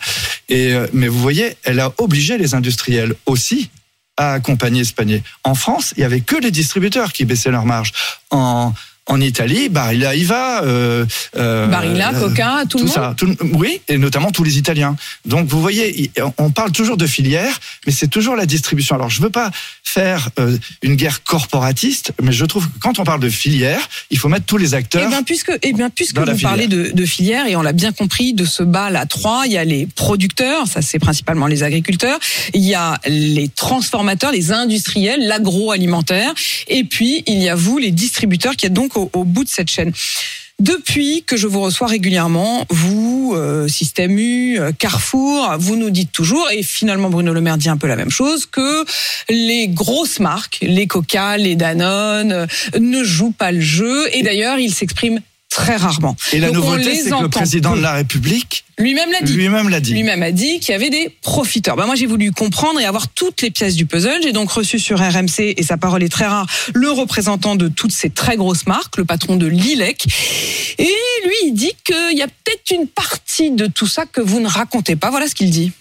Et 0.48 0.72
euh, 0.72 0.86
mais 0.94 1.08
vous 1.08 1.20
voyez, 1.20 1.56
elle 1.64 1.80
a 1.80 1.92
obligé 1.98 2.38
les 2.38 2.54
industriels 2.54 3.14
aussi 3.26 3.68
à 4.16 4.32
accompagner 4.32 4.82
ce 4.84 4.94
panier. 4.94 5.22
En 5.44 5.54
France, 5.54 5.92
il 5.98 6.00
y 6.00 6.04
avait 6.04 6.22
que 6.22 6.36
les 6.36 6.50
distributeurs 6.50 7.12
qui 7.12 7.26
baissaient 7.26 7.50
leur 7.50 7.66
marge. 7.66 7.92
En 8.30 8.72
en 9.06 9.20
Italie, 9.20 9.68
Barilla 9.68 10.14
y 10.14 10.24
va. 10.24 10.62
Euh, 10.64 11.06
euh, 11.36 11.66
Barilla, 11.68 12.12
euh, 12.14 12.20
Coca, 12.20 12.64
tout, 12.68 12.78
le 12.78 12.84
monde. 12.84 12.92
ça, 12.92 13.14
tout 13.16 13.34
oui, 13.54 13.80
et 13.88 13.98
notamment 13.98 14.30
tous 14.32 14.42
les 14.42 14.58
Italiens. 14.58 14.96
Donc 15.24 15.48
vous 15.48 15.60
voyez, 15.60 16.10
on 16.38 16.50
parle 16.50 16.72
toujours 16.72 16.96
de 16.96 17.06
filière, 17.06 17.58
mais 17.86 17.92
c'est 17.92 18.08
toujours 18.08 18.34
la 18.34 18.46
distribution. 18.46 18.96
Alors 18.96 19.08
je 19.08 19.22
veux 19.22 19.30
pas 19.30 19.50
faire 19.84 20.30
euh, 20.40 20.58
une 20.82 20.96
guerre 20.96 21.22
corporatiste, 21.22 22.12
mais 22.20 22.32
je 22.32 22.44
trouve 22.44 22.66
que 22.66 22.78
quand 22.80 22.98
on 22.98 23.04
parle 23.04 23.20
de 23.20 23.28
filière, 23.28 23.88
il 24.10 24.18
faut 24.18 24.28
mettre 24.28 24.44
tous 24.44 24.56
les 24.56 24.72
Eh 24.72 24.78
acteurs. 24.78 25.08
bien, 25.08 25.22
puisque, 25.22 25.52
eh 25.62 25.72
bien, 25.72 25.88
puisque 25.88 26.18
vous 26.18 26.38
parlez 26.38 26.66
de, 26.66 26.90
de 26.92 27.06
filière, 27.06 27.46
et 27.46 27.54
on 27.54 27.62
l'a 27.62 27.72
bien 27.72 27.92
compris, 27.92 28.34
de 28.34 28.44
ce 28.44 28.62
bal 28.64 28.96
à 28.96 29.06
trois, 29.06 29.44
il 29.46 29.52
y 29.52 29.58
a 29.58 29.64
les 29.64 29.86
producteurs, 29.86 30.66
ça 30.66 30.82
c'est 30.82 30.98
principalement 30.98 31.46
les 31.46 31.62
agriculteurs, 31.62 32.18
il 32.52 32.64
y 32.64 32.74
a 32.74 32.98
les 33.06 33.48
transformateurs, 33.48 34.32
les 34.32 34.50
industriels, 34.52 35.26
l'agroalimentaire, 35.26 36.34
et 36.66 36.82
puis 36.84 37.22
il 37.26 37.38
y 37.38 37.48
a 37.48 37.54
vous, 37.54 37.78
les 37.78 37.92
distributeurs, 37.92 38.56
qui 38.56 38.66
êtes 38.66 38.72
donc 38.72 38.95
au, 38.96 39.10
au 39.12 39.24
bout 39.24 39.44
de 39.44 39.48
cette 39.48 39.70
chaîne. 39.70 39.92
Depuis 40.58 41.22
que 41.22 41.36
je 41.36 41.46
vous 41.46 41.60
reçois 41.60 41.86
régulièrement, 41.86 42.64
vous, 42.70 43.34
euh, 43.36 43.68
Système 43.68 44.18
U, 44.18 44.58
euh, 44.58 44.72
Carrefour, 44.72 45.54
vous 45.58 45.76
nous 45.76 45.90
dites 45.90 46.12
toujours, 46.12 46.48
et 46.50 46.62
finalement 46.62 47.10
Bruno 47.10 47.34
Le 47.34 47.42
Maire 47.42 47.58
dit 47.58 47.68
un 47.68 47.76
peu 47.76 47.86
la 47.86 47.96
même 47.96 48.10
chose, 48.10 48.46
que 48.46 48.86
les 49.28 49.68
grosses 49.68 50.18
marques, 50.18 50.60
les 50.62 50.86
Coca, 50.86 51.36
les 51.36 51.56
Danone, 51.56 52.32
euh, 52.32 52.46
ne 52.80 53.04
jouent 53.04 53.34
pas 53.36 53.52
le 53.52 53.60
jeu, 53.60 54.08
et 54.16 54.22
d'ailleurs 54.22 54.58
ils 54.58 54.72
s'expriment 54.72 55.20
très 55.48 55.76
rarement. 55.76 56.16
et 56.32 56.38
la 56.38 56.48
Donc, 56.48 56.56
nouveauté, 56.56 56.94
c'est 57.02 57.10
que 57.10 57.22
le 57.22 57.28
président 57.30 57.72
peu. 57.72 57.78
de 57.78 57.82
la 57.82 57.92
République 57.92 58.64
Lui-même 58.78 59.10
l'a 59.10 59.20
dit. 59.22 59.32
lui-même 59.32 59.68
l'a 59.70 59.80
dit. 59.80 59.92
Lui-même 59.92 60.22
a 60.22 60.30
dit 60.30 60.60
qu'il 60.60 60.72
y 60.72 60.74
avait 60.74 60.90
des 60.90 61.08
profiteurs. 61.22 61.76
Ben 61.76 61.86
moi, 61.86 61.94
j'ai 61.94 62.06
voulu 62.06 62.30
comprendre 62.32 62.78
et 62.80 62.84
avoir 62.84 63.08
toutes 63.08 63.40
les 63.42 63.50
pièces 63.50 63.74
du 63.74 63.86
puzzle. 63.86 64.20
J'ai 64.22 64.32
donc 64.32 64.50
reçu 64.50 64.78
sur 64.78 64.98
RMC, 64.98 65.54
et 65.56 65.62
sa 65.62 65.76
parole 65.78 66.02
est 66.02 66.08
très 66.10 66.26
rare, 66.26 66.46
le 66.74 66.90
représentant 66.90 67.56
de 67.56 67.68
toutes 67.68 67.92
ces 67.92 68.10
très 68.10 68.36
grosses 68.36 68.66
marques, 68.66 68.98
le 68.98 69.04
patron 69.06 69.36
de 69.36 69.46
Lilec. 69.46 70.06
Et 70.78 70.92
lui, 71.24 71.34
il 71.44 71.52
dit 71.52 71.72
qu'il 71.84 72.18
y 72.18 72.22
a 72.22 72.28
peut-être 72.28 72.70
une 72.78 72.86
partie 72.86 73.50
de 73.50 73.66
tout 73.66 73.86
ça 73.86 74.04
que 74.04 74.20
vous 74.20 74.40
ne 74.40 74.48
racontez 74.48 74.96
pas. 74.96 75.10
Voilà 75.10 75.26
ce 75.28 75.34
qu'il 75.34 75.50
dit. 75.50 75.72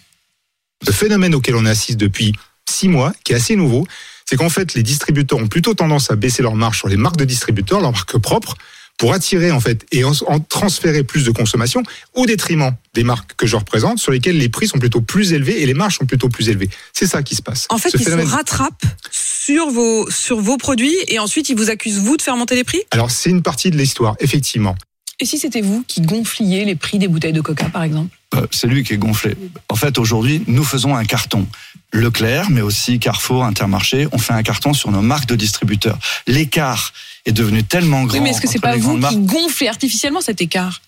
Le 0.88 0.94
phénomène 0.94 1.36
auquel 1.36 1.56
on 1.56 1.66
assiste 1.66 2.00
depuis 2.00 2.34
six 2.70 2.88
mois, 2.88 3.14
qui 3.24 3.34
est 3.34 3.36
assez 3.36 3.56
nouveau, 3.56 3.86
c'est 4.26 4.38
qu'en 4.38 4.50
fait, 4.50 4.74
les 4.74 4.84
distributeurs 4.84 5.40
ont 5.40 5.48
plutôt 5.48 5.74
tendance 5.74 6.10
à 6.12 6.16
baisser 6.16 6.42
leurs 6.42 6.56
marges 6.56 6.78
sur 6.80 6.88
les 6.88 6.98
marques 6.98 7.18
de 7.18 7.26
distributeurs, 7.26 7.80
leurs 7.82 7.92
marques 7.92 8.18
propres, 8.18 8.56
pour 8.98 9.14
attirer 9.14 9.52
en 9.52 9.60
fait 9.60 9.86
et 9.92 10.04
en, 10.04 10.12
en 10.28 10.40
transférer 10.40 11.04
plus 11.04 11.26
de 11.26 11.32
consommation 11.32 11.84
au 12.14 12.26
détriment 12.26 12.72
des 12.94 13.04
marques 13.04 13.36
que 13.36 13.46
je 13.46 13.56
représente, 13.56 14.00
sur 14.00 14.12
lesquelles 14.12 14.38
les 14.38 14.50
prix 14.50 14.68
sont 14.68 14.80
plutôt 14.80 15.02
plus 15.02 15.34
élevés 15.34 15.62
et 15.62 15.66
les 15.66 15.74
marges 15.74 15.98
sont 15.98 16.06
plutôt 16.06 16.30
plus 16.30 16.48
élevées. 16.50 16.70
C'est 16.94 17.08
ça 17.08 17.22
qui 17.24 17.36
se 17.36 17.42
passe. 17.42 17.66
En 17.70 17.78
fait, 17.78 17.90
Ce 17.90 17.98
ils 17.98 18.04
phénomène- 18.04 18.28
se 18.28 18.32
rattrapent 18.32 18.86
sur 19.12 19.70
vos, 19.70 20.10
sur 20.10 20.40
vos 20.40 20.58
produits 20.58 20.96
et 21.08 21.20
ensuite 21.20 21.50
ils 21.50 21.58
vous 21.58 21.70
accusent, 21.70 21.98
vous, 22.00 22.16
de 22.18 22.22
faire 22.22 22.38
monter 22.38 22.56
les 22.56 22.64
prix? 22.64 22.82
Alors 22.92 23.12
c'est 23.12 23.30
une 23.30 23.42
partie 23.42 23.70
de 23.70 23.78
l'histoire, 23.78 24.16
effectivement. 24.20 24.76
Et 25.20 25.26
si 25.26 25.38
c'était 25.38 25.62
vous 25.62 25.84
qui 25.88 26.02
gonfliez 26.02 26.66
les 26.66 26.76
prix 26.76 27.00
des 27.00 27.08
bouteilles 27.08 27.32
de 27.34 27.40
coca, 27.42 27.66
par 27.70 27.84
exemple? 27.84 28.16
Euh, 28.36 28.46
c'est 28.52 28.68
lui 28.68 28.84
qui 28.84 28.94
est 28.94 28.98
gonflé. 28.98 29.36
En 29.70 29.76
fait, 29.76 29.98
aujourd'hui, 29.98 30.44
nous 30.48 30.64
faisons 30.66 30.94
un 30.96 31.06
carton. 31.06 31.48
Leclerc, 31.96 32.50
mais 32.50 32.62
aussi 32.62 33.00
Carrefour, 33.00 33.44
Intermarché, 33.46 34.08
on 34.12 34.18
fait 34.18 34.34
un 34.34 34.44
carton 34.44 34.74
sur 34.74 34.92
nos 34.92 35.02
marques 35.02 35.28
de 35.28 35.36
distributeurs. 35.36 35.98
L'écart 36.28 36.94
est 37.26 37.32
devenu 37.32 37.64
tellement 37.64 38.04
grand. 38.04 38.18
Oui, 38.18 38.24
mais 38.24 38.30
est-ce 38.32 38.42
que 38.42 38.48
c'est 38.48 38.60
pas 38.60 38.78
vous 38.78 39.00
qui 39.00 39.18
gonflez 39.18 39.68
artificiellement 39.68 40.22
cet 40.22 40.42
écart? 40.42 40.82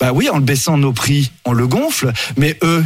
Bah 0.00 0.12
oui, 0.12 0.28
en 0.28 0.36
le 0.36 0.42
baissant 0.42 0.76
nos 0.78 0.92
prix, 0.92 1.30
on 1.44 1.52
le 1.52 1.66
gonfle. 1.66 2.12
Mais 2.36 2.58
eux, 2.62 2.84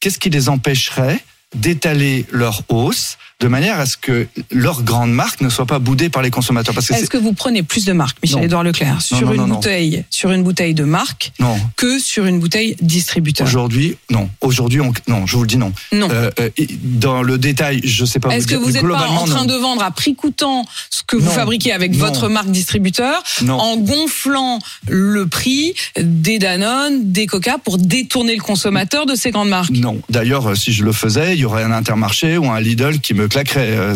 qu'est-ce 0.00 0.18
qui 0.18 0.30
les 0.30 0.48
empêcherait 0.48 1.22
d'étaler 1.54 2.26
leur 2.30 2.62
hausse? 2.68 3.18
De 3.40 3.46
manière 3.46 3.78
à 3.78 3.86
ce 3.86 3.96
que 3.96 4.26
leur 4.50 4.82
grande 4.82 5.12
marque 5.12 5.40
ne 5.42 5.48
soit 5.48 5.66
pas 5.66 5.78
boudée 5.78 6.08
par 6.08 6.22
les 6.22 6.30
consommateurs 6.30 6.74
Parce 6.74 6.88
que 6.88 6.94
Est-ce 6.94 7.08
que 7.08 7.18
vous 7.18 7.32
prenez 7.32 7.62
plus 7.62 7.84
de 7.84 7.92
marques, 7.92 8.16
Non. 8.16 8.28
Michel-Édouard 8.28 8.64
Leclerc, 8.64 9.00
sur 9.00 9.20
non, 9.20 9.32
une 9.32 9.46
non, 9.46 9.54
bouteille, 9.54 10.04
sur 10.10 10.32
une 10.32 10.42
bouteille 10.42 10.74
de 10.74 10.82
marque 10.82 11.32
que 11.76 12.00
sur 12.00 12.26
une 12.26 12.40
bouteille 12.40 12.74
distributeur? 12.80 13.46
Aujourd'hui, 13.46 13.96
non. 14.10 14.28
Aujourd'hui, 14.40 14.80
on... 14.80 14.92
non. 15.06 15.24
Je 15.26 15.36
vous 15.36 15.42
le 15.42 15.48
dis 15.48 15.56
non. 15.56 15.72
Non. 15.92 16.08
Euh, 16.10 16.30
euh, 16.40 16.50
dans 16.82 17.22
le 17.22 17.38
détail, 17.38 17.80
je 17.84 18.04
sais 18.04 18.18
pas. 18.18 18.30
Est-ce 18.30 18.48
que 18.48 18.56
vous 18.56 18.72
n'êtes 18.72 18.82
pas 18.82 19.06
en 19.06 19.24
train 19.24 19.46
de 19.46 19.54
vendre 19.54 19.82
à 19.84 19.92
prix 19.92 20.16
coûtant 20.16 20.64
ce 20.90 21.02
que 21.06 21.16
vous 21.16 21.30
fabriquez 21.30 21.72
avec 21.72 21.94
votre 21.94 22.28
marque 22.28 22.50
distributeur 22.50 23.22
en 23.48 23.76
gonflant 23.76 24.58
le 24.88 25.26
prix 25.26 25.74
des 25.96 26.40
Danone, 26.40 27.12
des 27.12 27.26
Coca 27.26 27.58
pour 27.58 27.78
détourner 27.78 28.34
le 28.34 28.42
consommateur 28.42 29.06
de 29.06 29.14
ces 29.14 29.30
grandes 29.30 29.48
marques? 29.48 29.70
Non. 29.70 30.00
D'ailleurs, 30.08 30.48
euh, 30.48 30.54
si 30.56 30.72
je 30.72 30.84
le 30.84 30.92
faisais, 30.92 31.34
il 31.34 31.40
y 31.40 31.44
aurait 31.44 31.62
un 31.62 31.72
Intermarché 31.72 32.36
ou 32.38 32.50
un 32.50 32.60
Lidl 32.60 32.98
qui 32.98 33.14
me 33.14 33.27
claquerait. 33.28 33.76
Euh, 33.76 33.94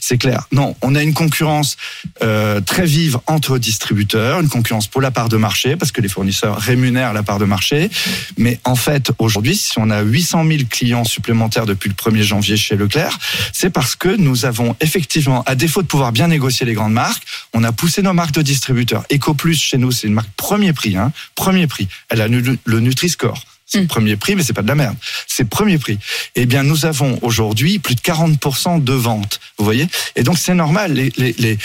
C'est 0.00 0.18
clair. 0.18 0.46
Non, 0.52 0.76
on 0.82 0.94
a 0.94 1.02
une 1.02 1.14
concurrence 1.14 1.76
euh, 2.22 2.60
très 2.60 2.86
vive 2.86 3.18
entre 3.26 3.58
distributeurs, 3.58 4.40
une 4.40 4.48
concurrence 4.48 4.86
pour 4.86 5.00
la 5.00 5.10
part 5.10 5.28
de 5.28 5.36
marché 5.36 5.76
parce 5.76 5.92
que 5.92 6.00
les 6.00 6.08
fournisseurs 6.08 6.58
rémunèrent 6.58 7.12
la 7.12 7.22
part 7.22 7.38
de 7.38 7.44
marché. 7.44 7.90
Mais 8.36 8.58
en 8.64 8.76
fait, 8.76 9.10
aujourd'hui, 9.18 9.56
si 9.56 9.78
on 9.78 9.90
a 9.90 10.02
800 10.02 10.46
000 10.46 10.58
clients 10.68 11.04
supplémentaires 11.04 11.66
depuis 11.66 11.88
le 11.88 11.94
1er 11.94 12.22
janvier 12.22 12.56
chez 12.56 12.76
Leclerc, 12.76 13.18
c'est 13.52 13.70
parce 13.70 13.96
que 13.96 14.08
nous 14.08 14.44
avons 14.44 14.76
effectivement, 14.80 15.42
à 15.44 15.54
défaut 15.54 15.82
de 15.82 15.86
pouvoir 15.86 16.12
bien 16.12 16.28
négocier 16.28 16.66
les 16.66 16.74
grandes 16.74 16.92
marques, 16.92 17.22
on 17.52 17.64
a 17.64 17.72
poussé 17.72 18.02
nos 18.02 18.12
marques 18.12 18.34
de 18.34 18.42
distributeurs. 18.42 19.04
EcoPlus 19.12 19.56
chez 19.56 19.78
nous, 19.78 19.92
c'est 19.92 20.06
une 20.06 20.14
marque 20.14 20.30
premier 20.36 20.72
prix, 20.72 20.96
hein, 20.96 21.12
premier 21.34 21.66
prix. 21.66 21.88
Elle 22.08 22.20
a 22.20 22.28
le 22.28 22.80
Nutri-Score. 22.80 23.44
C'est 23.72 23.80
le 23.80 23.86
premier 23.86 24.16
prix, 24.16 24.34
mais 24.34 24.42
c'est 24.42 24.52
pas 24.52 24.62
de 24.62 24.68
la 24.68 24.74
merde. 24.74 24.96
C'est 25.28 25.44
premier 25.44 25.78
prix. 25.78 25.98
Eh 26.34 26.44
bien, 26.44 26.64
nous 26.64 26.86
avons 26.86 27.20
aujourd'hui 27.22 27.78
plus 27.78 27.94
de 27.94 28.00
40% 28.00 28.82
de 28.82 28.92
ventes. 28.92 29.38
Vous 29.58 29.64
voyez 29.64 29.86
Et 30.16 30.24
donc, 30.24 30.38
c'est 30.38 30.54
normal. 30.54 30.92
Les, 30.92 31.12
les, 31.16 31.34
les... 31.38 31.56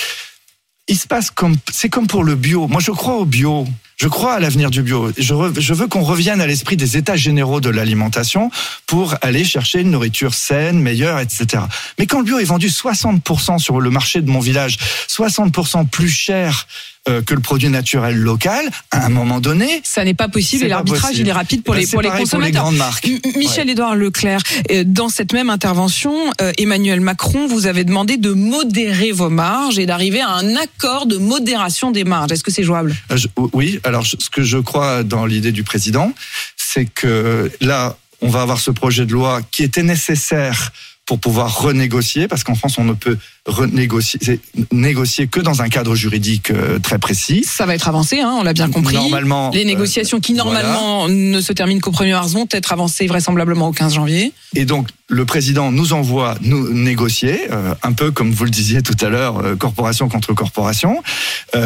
Il 0.88 1.00
se 1.00 1.08
passe 1.08 1.32
comme, 1.32 1.56
c'est 1.74 1.90
comme 1.90 2.06
pour 2.06 2.24
le 2.24 2.36
bio. 2.36 2.68
Moi, 2.68 2.80
je 2.80 2.92
crois 2.92 3.16
au 3.16 3.26
bio. 3.26 3.68
Je 3.98 4.08
crois 4.08 4.36
à 4.36 4.40
l'avenir 4.40 4.70
du 4.70 4.84
bio. 4.84 5.12
Je, 5.18 5.34
re- 5.34 5.60
je 5.60 5.74
veux 5.74 5.88
qu'on 5.88 6.04
revienne 6.04 6.42
à 6.42 6.46
l'esprit 6.46 6.78
des 6.78 6.96
états 6.96 7.16
généraux 7.16 7.60
de 7.60 7.70
l'alimentation 7.70 8.52
pour 8.86 9.16
aller 9.22 9.44
chercher 9.44 9.80
une 9.82 9.90
nourriture 9.90 10.36
saine, 10.36 10.80
meilleure, 10.80 11.20
etc. 11.20 11.64
Mais 11.98 12.06
quand 12.06 12.20
le 12.20 12.26
bio 12.26 12.38
est 12.38 12.44
vendu 12.44 12.68
60% 12.68 13.58
sur 13.58 13.82
le 13.82 13.90
marché 13.90 14.22
de 14.22 14.30
mon 14.30 14.42
village, 14.42 14.78
60% 15.10 15.88
plus 15.88 16.10
cher 16.10 16.68
euh, 17.08 17.22
que 17.22 17.34
le 17.36 17.40
produit 17.40 17.70
naturel 17.70 18.16
local, 18.16 18.66
à 18.92 19.06
un 19.06 19.10
moment 19.10 19.40
donné, 19.40 19.82
Ça 19.84 20.04
n'est 20.04 20.14
pas 20.16 20.28
possible 20.28 20.66
et 20.66 20.68
l'arbitrage 20.68 21.18
il 21.18 21.28
est 21.28 21.32
rapide 21.32 21.64
pour 21.64 21.76
ben, 21.76 21.82
les 21.82 21.88
pour 21.88 22.02
les 22.02 22.10
consommateurs. 22.10 22.64
grandes 22.64 22.78
marques. 22.78 23.08
M- 23.08 23.20
Michel 23.36 23.70
Édouard 23.70 23.96
Leclerc, 23.96 24.42
euh, 24.72 24.84
dans 24.86 25.10
cette 25.10 25.32
même 25.34 25.50
intervention, 25.50 26.16
euh, 26.42 26.52
Emmanuel 26.58 27.02
Macron 27.02 27.48
vous 27.48 27.68
avez 27.68 27.84
demandé 27.84 28.18
de 28.18 28.32
modérer 28.32 29.12
vos 29.12 29.30
marges 29.30 29.78
et 29.80 29.86
d'arriver 29.86 30.22
à 30.22 30.30
un 30.32 30.56
accord 30.56 31.06
de 31.06 31.18
modération 31.18 31.92
des 31.92 32.04
marges. 32.06 32.32
Est-ce 32.32 32.44
que 32.44 32.52
c'est 32.52 32.64
jouable? 32.64 32.96
Euh, 33.12 33.18
je- 33.18 33.28
oui, 33.54 33.80
alors 33.84 34.06
ce 34.06 34.30
que 34.30 34.44
je 34.44 34.58
crois 34.58 35.04
dans 35.04 35.26
l'idée 35.26 35.52
du 35.52 35.64
président, 35.64 36.12
c'est 36.58 36.86
que 36.86 37.52
là, 37.62 37.98
on 38.22 38.30
va 38.30 38.42
avoir 38.42 38.60
ce 38.60 38.72
projet 38.72 39.06
de 39.06 39.12
loi 39.14 39.42
qui 39.52 39.62
était 39.64 39.84
nécessaire 39.84 40.72
pour 41.06 41.20
pouvoir 41.20 41.60
renégocier, 41.60 42.28
parce 42.28 42.44
qu'en 42.44 42.56
France, 42.56 42.78
on 42.80 42.84
ne 42.84 42.94
peut 42.94 43.18
renégocier 43.46 44.40
négocier 44.72 45.28
que 45.28 45.40
dans 45.40 45.62
un 45.62 45.70
cadre 45.70 45.96
juridique 45.96 46.50
euh, 46.50 46.80
très 46.80 46.98
précis. 46.98 47.46
Ça 47.48 47.68
va 47.68 47.76
être 47.76 47.88
avancé, 47.88 48.22
hein, 48.22 48.34
on 48.40 48.44
l'a 48.44 48.54
bien 48.54 48.72
compris. 48.72 48.96
Normalement, 48.96 49.52
les 49.54 49.62
euh, 49.62 49.66
négociations 49.66 50.20
qui 50.20 50.34
voilà. 50.34 50.64
normalement 50.64 51.08
ne 51.08 51.40
se 51.42 51.54
terminent 51.54 51.80
qu'au 51.80 51.92
1er 51.92 52.14
mars 52.14 52.34
vont 52.34 52.48
être 52.50 52.74
avancées 52.74 53.06
vraisemblablement 53.06 53.68
au 53.68 53.72
15 53.72 53.94
janvier. 53.94 54.34
Et 54.56 54.66
donc, 54.66 54.88
le 55.08 55.26
président 55.26 55.72
nous 55.72 55.94
envoie 55.94 56.36
nous 56.42 56.74
négocier, 56.74 57.52
euh, 57.52 57.76
un 57.84 57.94
peu 57.94 58.10
comme 58.10 58.32
vous 58.32 58.46
le 58.46 58.50
disiez 58.50 58.82
tout 58.82 58.98
à 59.06 59.10
l'heure, 59.10 59.38
euh, 59.38 59.56
corporation 59.56 60.10
contre 60.10 60.34
corporation, 60.34 61.04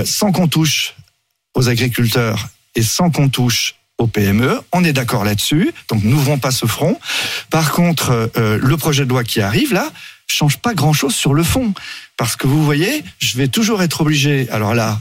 sans 0.03 0.31
qu'on 0.31 0.47
touche 0.47 0.95
aux 1.55 1.69
agriculteurs 1.69 2.49
et 2.75 2.83
sans 2.83 3.09
qu'on 3.09 3.29
touche 3.29 3.75
aux 3.99 4.07
PME. 4.07 4.59
On 4.71 4.83
est 4.83 4.93
d'accord 4.93 5.23
là-dessus, 5.23 5.71
donc 5.89 6.03
n'ouvrons 6.03 6.39
pas 6.39 6.51
ce 6.51 6.65
front. 6.65 6.99
Par 7.51 7.71
contre, 7.71 8.31
euh, 8.37 8.57
le 8.61 8.77
projet 8.77 9.03
de 9.03 9.09
loi 9.09 9.23
qui 9.23 9.41
arrive 9.41 9.73
là 9.73 9.91
change 10.25 10.57
pas 10.57 10.73
grand-chose 10.73 11.13
sur 11.13 11.33
le 11.33 11.43
fond, 11.43 11.73
parce 12.17 12.35
que 12.35 12.47
vous 12.47 12.63
voyez, 12.63 13.03
je 13.19 13.37
vais 13.37 13.47
toujours 13.47 13.83
être 13.83 14.01
obligé. 14.01 14.47
Alors 14.51 14.73
là. 14.73 14.99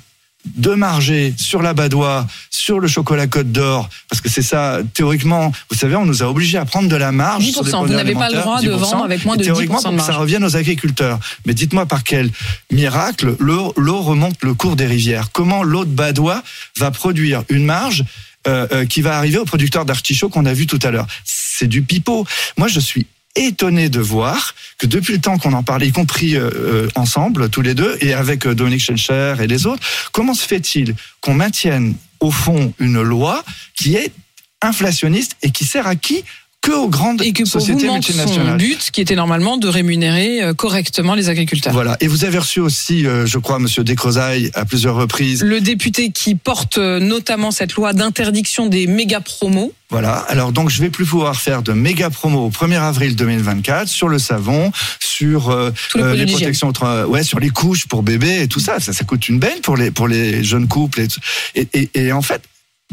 De 0.54 0.72
marger 0.72 1.34
sur 1.36 1.62
la 1.62 1.74
badoie, 1.74 2.24
sur 2.48 2.78
le 2.78 2.86
chocolat 2.86 3.26
Côte 3.26 3.50
d'Or, 3.50 3.90
parce 4.08 4.20
que 4.20 4.28
c'est 4.28 4.40
ça, 4.40 4.78
théoriquement, 4.94 5.52
vous 5.68 5.76
savez, 5.76 5.96
on 5.96 6.06
nous 6.06 6.22
a 6.22 6.26
obligés 6.26 6.56
à 6.56 6.64
prendre 6.64 6.88
de 6.88 6.94
la 6.94 7.10
marge. 7.10 7.44
sur 7.50 7.64
10%, 7.64 7.64
des 7.64 7.86
vous 7.88 7.92
n'avez 7.92 8.14
pas 8.14 8.30
le 8.30 8.36
droit 8.36 8.60
de 8.62 8.70
10%, 8.70 8.78
vendre 8.78 9.04
avec 9.04 9.24
moins 9.24 9.36
de 9.36 9.42
et 9.42 9.46
théoriquement, 9.46 9.80
10% 9.80 9.82
de 9.82 9.96
pour 9.96 10.06
que 10.06 10.12
ça 10.12 10.16
revienne 10.16 10.44
aux 10.44 10.56
agriculteurs. 10.56 11.18
Mais 11.44 11.54
dites-moi 11.54 11.86
par 11.86 12.04
quel 12.04 12.30
miracle 12.70 13.34
l'eau 13.40 14.00
remonte 14.00 14.36
le 14.42 14.54
cours 14.54 14.76
des 14.76 14.86
rivières. 14.86 15.32
Comment 15.32 15.64
l'eau 15.64 15.84
de 15.84 15.90
Badois 15.90 16.42
va 16.78 16.92
produire 16.92 17.42
une 17.48 17.64
marge 17.64 18.04
euh, 18.46 18.66
euh, 18.72 18.86
qui 18.86 19.02
va 19.02 19.16
arriver 19.16 19.38
aux 19.38 19.44
producteurs 19.44 19.84
d'artichauts 19.84 20.28
qu'on 20.28 20.46
a 20.46 20.52
vu 20.52 20.66
tout 20.66 20.78
à 20.82 20.90
l'heure 20.90 21.06
C'est 21.24 21.66
du 21.66 21.82
pipeau. 21.82 22.26
Moi, 22.56 22.68
je 22.68 22.80
suis 22.80 23.06
étonné 23.38 23.88
de 23.88 24.00
voir 24.00 24.54
que 24.78 24.86
depuis 24.86 25.14
le 25.14 25.20
temps 25.20 25.38
qu'on 25.38 25.52
en 25.52 25.62
parle, 25.62 25.84
y 25.84 25.92
compris 25.92 26.36
euh, 26.36 26.50
euh, 26.54 26.88
ensemble, 26.94 27.48
tous 27.48 27.62
les 27.62 27.74
deux, 27.74 27.96
et 28.00 28.12
avec 28.12 28.46
euh, 28.46 28.54
Dominique 28.54 28.80
Schelcher 28.80 29.36
et 29.40 29.46
les 29.46 29.66
autres, 29.66 29.82
comment 30.12 30.34
se 30.34 30.46
fait-il 30.46 30.94
qu'on 31.20 31.34
maintienne 31.34 31.94
au 32.20 32.30
fond 32.30 32.72
une 32.78 33.00
loi 33.00 33.44
qui 33.74 33.94
est 33.94 34.12
inflationniste 34.60 35.36
et 35.42 35.50
qui 35.50 35.64
sert 35.64 35.86
à 35.86 35.96
qui? 35.96 36.24
Que 36.68 36.74
aux 36.74 36.88
grandes 36.88 37.22
Et 37.22 37.32
que 37.32 37.42
pour 37.42 37.52
vous 37.52 37.60
sociétés 37.60 37.86
manque 37.86 38.04
son 38.04 38.12
multinationales 38.12 38.58
but, 38.58 38.90
qui 38.90 39.00
était 39.00 39.14
normalement 39.14 39.56
de 39.56 39.68
rémunérer 39.68 40.42
euh, 40.42 40.54
correctement 40.54 41.14
les 41.14 41.28
agriculteurs. 41.28 41.72
Voilà. 41.72 41.96
Et 42.00 42.08
vous 42.08 42.24
avez 42.24 42.38
reçu 42.38 42.60
aussi, 42.60 43.06
euh, 43.06 43.26
je 43.26 43.38
crois, 43.38 43.58
Monsieur 43.58 43.84
Descrozailles 43.84 44.50
à 44.54 44.64
plusieurs 44.64 44.94
reprises. 44.94 45.42
Le 45.42 45.60
député 45.60 46.10
qui 46.10 46.34
porte 46.34 46.78
euh, 46.78 47.00
notamment 47.00 47.50
cette 47.50 47.74
loi 47.74 47.92
d'interdiction 47.92 48.66
des 48.66 48.86
méga 48.86 49.20
promos. 49.20 49.72
Voilà. 49.90 50.16
Alors 50.28 50.52
donc, 50.52 50.68
je 50.68 50.82
vais 50.82 50.90
plus 50.90 51.06
pouvoir 51.06 51.40
faire 51.40 51.62
de 51.62 51.72
méga 51.72 52.10
promo 52.10 52.46
au 52.46 52.50
1er 52.50 52.80
avril 52.80 53.16
2024 53.16 53.88
sur 53.88 54.08
le 54.08 54.18
savon, 54.18 54.70
sur 55.00 55.48
euh, 55.48 55.70
les 55.94 56.26
les 56.26 56.26
protections, 56.26 56.72
ouais, 57.08 57.22
sur 57.22 57.40
les 57.40 57.48
couches 57.48 57.86
pour 57.86 58.02
bébés 58.02 58.42
et 58.42 58.48
tout 58.48 58.60
ça. 58.60 58.80
Ça, 58.80 58.92
ça 58.92 59.04
coûte 59.04 59.28
une 59.28 59.38
benne 59.38 59.60
pour 59.62 59.76
les 59.76 59.90
pour 59.90 60.08
les 60.08 60.44
jeunes 60.44 60.68
couples. 60.68 61.00
Et, 61.00 61.08
tout. 61.08 61.20
et, 61.54 61.68
et, 61.72 61.90
et 61.94 62.12
en 62.12 62.20
fait, 62.20 62.42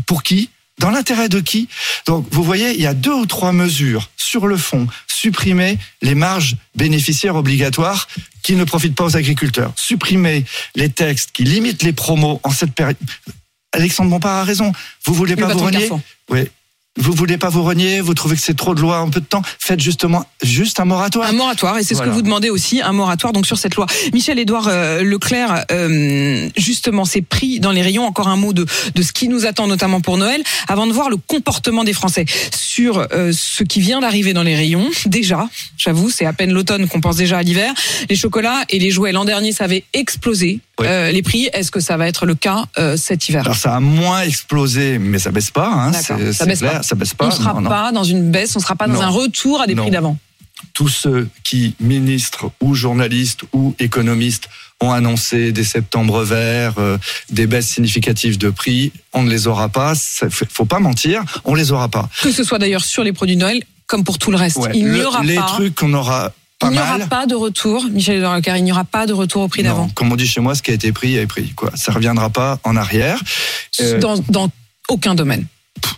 pour 0.06 0.24
qui 0.24 0.50
dans 0.80 0.90
l'intérêt 0.90 1.30
de 1.30 1.40
qui? 1.40 1.68
Donc, 2.06 2.28
vous 2.32 2.44
voyez, 2.44 2.72
il 2.72 2.82
y 2.82 2.88
a 2.88 2.94
deux 2.94 3.14
ou 3.14 3.26
trois 3.26 3.54
mesures 3.54 4.10
sur 4.18 4.48
le 4.48 4.58
fond. 4.58 4.88
Supprimer 5.08 5.78
les 6.02 6.16
marges 6.16 6.56
bénéficiaires 6.76 7.36
obligatoires 7.36 8.08
qui 8.44 8.54
ne 8.54 8.64
profitent 8.64 8.96
pas 8.96 9.06
aux 9.06 9.18
agriculteurs. 9.18 9.74
Supprimer 9.76 10.46
les 10.76 10.90
textes 10.90 11.32
qui 11.32 11.44
limitent 11.44 11.84
les 11.84 11.94
promos 11.94 12.40
en 12.44 12.52
cette 12.52 12.74
période. 12.74 12.98
Alexandre 13.72 14.10
Bompard 14.10 14.38
a 14.38 14.44
raison. 14.44 14.72
Vous 15.06 15.14
voulez 15.14 15.36
Le 15.36 15.42
pas 15.42 15.54
vous 15.54 15.60
renier? 15.60 15.90
Oui. 16.30 16.42
Vous 16.98 17.12
voulez 17.12 17.38
pas 17.38 17.50
vous 17.50 17.64
renier 17.64 18.00
Vous 18.00 18.14
trouvez 18.14 18.36
que 18.36 18.42
c'est 18.42 18.56
trop 18.56 18.74
de 18.74 18.80
lois 18.80 19.02
en 19.02 19.10
peu 19.10 19.20
de 19.20 19.26
temps 19.26 19.42
Faites 19.60 19.82
justement 19.82 20.26
juste 20.42 20.80
un 20.80 20.86
moratoire. 20.86 21.30
Un 21.30 21.34
moratoire, 21.34 21.78
et 21.78 21.84
c'est 21.84 21.94
ce 21.94 22.02
que 22.02 22.10
vous 22.10 22.22
demandez 22.22 22.50
aussi, 22.50 22.82
un 22.82 22.94
moratoire 22.94 23.34
donc 23.34 23.46
sur 23.46 23.58
cette 23.58 23.76
loi. 23.76 23.86
Michel-Édouard 24.14 24.68
euh, 24.70 25.04
Leclerc, 25.04 25.66
euh, 25.72 26.50
justement, 26.56 27.04
c'est 27.04 27.22
pris 27.22 27.60
dans 27.60 27.72
les 27.72 27.82
rayons. 27.82 28.06
Encore 28.06 28.30
un 28.30 28.38
mot 28.38 28.54
de, 28.54 28.66
de 28.94 29.02
ce 29.02 29.12
qui 29.12 29.28
nous 29.28 29.46
attend, 29.46 29.68
notamment 29.68 30.00
pour 30.00 30.18
Noël, 30.18 30.42
avant 30.70 30.88
de 30.88 30.94
voir 30.94 31.10
le 31.10 31.18
comportement 31.18 31.84
des 31.84 31.94
Français 31.94 32.26
sur 32.56 33.06
euh, 33.12 33.32
ce 33.34 33.64
qui 33.64 33.82
vient 33.82 34.00
d'arriver 34.00 34.34
dans 34.34 34.44
les 34.44 34.56
rayons. 34.56 34.90
Déjà, 35.06 35.50
j'avoue, 35.78 36.10
c'est 36.10 36.26
à 36.26 36.34
peine 36.34 36.54
l'automne 36.54 36.88
qu'on 36.88 37.02
pense 37.02 37.18
déjà 37.18 37.40
à 37.40 37.44
l'hiver. 37.44 37.74
Les 38.10 38.16
chocolats 38.16 38.64
et 38.70 38.80
les 38.80 38.92
jouets, 38.92 39.12
l'an 39.12 39.26
dernier, 39.26 39.52
ça 39.52 39.66
avait 39.66 39.84
explosé 39.94 40.60
Euh, 40.82 41.12
les 41.12 41.22
prix. 41.22 41.50
Est-ce 41.54 41.72
que 41.72 41.80
ça 41.80 41.96
va 41.98 42.08
être 42.08 42.26
le 42.26 42.36
cas 42.36 42.66
euh, 42.78 42.98
cet 42.98 43.30
hiver? 43.30 43.44
Alors 43.46 43.56
ça 43.56 43.76
a 43.76 43.80
moins 43.80 44.22
explosé, 44.22 44.98
mais 45.00 45.20
ça 45.20 45.32
baisse 45.32 45.52
pas. 45.52 45.68
Hein, 45.72 45.94
c'est- 45.94 46.34
Ça 46.34 46.46
baisse 46.46 46.60
clair, 46.60 46.72
pas. 46.74 46.84
Ça 46.84 46.96
baisse 46.96 47.14
pas. 47.14 47.26
On 47.26 47.30
ne 47.30 47.34
sera 47.34 47.54
non, 47.54 47.62
non. 47.62 47.70
pas 47.70 47.92
dans 47.92 48.04
une 48.04 48.30
baisse, 48.32 48.56
on 48.56 48.60
ne 48.60 48.64
sera 48.64 48.76
pas 48.76 48.88
dans 48.88 48.96
Non. 48.96 49.02
un 49.02 49.10
retour 49.10 49.62
à 49.62 49.68
des 49.68 49.76
prix 49.76 49.92
d'avant. 49.92 50.18
tous 50.74 50.88
ceux 50.90 51.28
qui, 51.44 51.76
ministres 51.80 52.50
ou 52.62 52.76
journalistes 52.76 53.42
ou 53.54 53.74
économistes, 53.80 54.50
ont 54.82 54.92
annoncé 54.92 55.52
des 55.54 55.64
septembre 55.64 56.24
verts, 56.24 56.74
euh, 56.80 56.98
des 57.30 57.48
baisses 57.48 57.68
significatives 57.70 58.38
de 58.38 58.50
prix, 58.50 58.92
on 59.14 59.24
ne 59.24 59.30
les 59.30 59.48
aura 59.48 59.70
pas. 59.70 59.94
Faut 60.50 60.66
pas 60.66 60.80
mentir, 60.80 61.24
on 61.46 61.56
les 61.56 61.72
aura 61.72 61.88
pas. 61.88 62.10
Que 62.22 62.32
ce 62.32 62.44
soit 62.44 62.58
d'ailleurs 62.60 62.84
sur 62.84 63.04
les 63.04 63.14
produits 63.14 63.36
de 63.36 63.42
Noël, 63.42 63.64
comme 63.88 64.04
pour 64.04 64.18
tout 64.18 64.32
le 64.32 64.38
reste. 64.38 64.58
Ouais. 64.58 64.72
Il 64.74 64.90
n'y 64.92 64.98
Le- 65.00 65.08
aura 65.08 65.24
les 65.24 65.36
pas. 65.36 65.44
trucs 65.44 65.76
qu'on 65.76 65.94
aura 65.94 66.34
pas 66.60 66.68
il 66.68 66.74
n'y 66.74 66.80
aura 66.80 66.98
mal. 66.98 67.08
pas 67.10 67.26
de 67.26 67.36
retour, 67.36 67.86
Michel 67.92 68.18
Edouard 68.18 68.36
Leclerc, 68.38 68.58
il 68.58 68.64
n'y 68.64 68.72
aura 68.72 68.84
pas 68.86 69.06
de 69.06 69.14
retour 69.14 69.42
au 69.44 69.48
prix 69.48 69.64
d'avant. 69.64 69.90
comme 69.96 70.12
on 70.12 70.16
dit 70.16 70.28
chez 70.28 70.42
moi, 70.42 70.56
ce 70.56 70.62
qui 70.62 70.72
a 70.72 70.74
été 70.74 70.92
pris 70.92 71.16
est 71.16 71.28
pris. 71.28 71.50
Quoi. 71.56 71.72
Ça 71.76 71.92
reviendra 71.92 72.30
pas 72.30 72.60
en 72.64 72.76
arrière. 72.76 73.20
Euh, 73.82 74.00
Dans, 74.00 74.18
dans 74.30 74.50
aucun 74.90 75.16
domaine. 75.16 75.46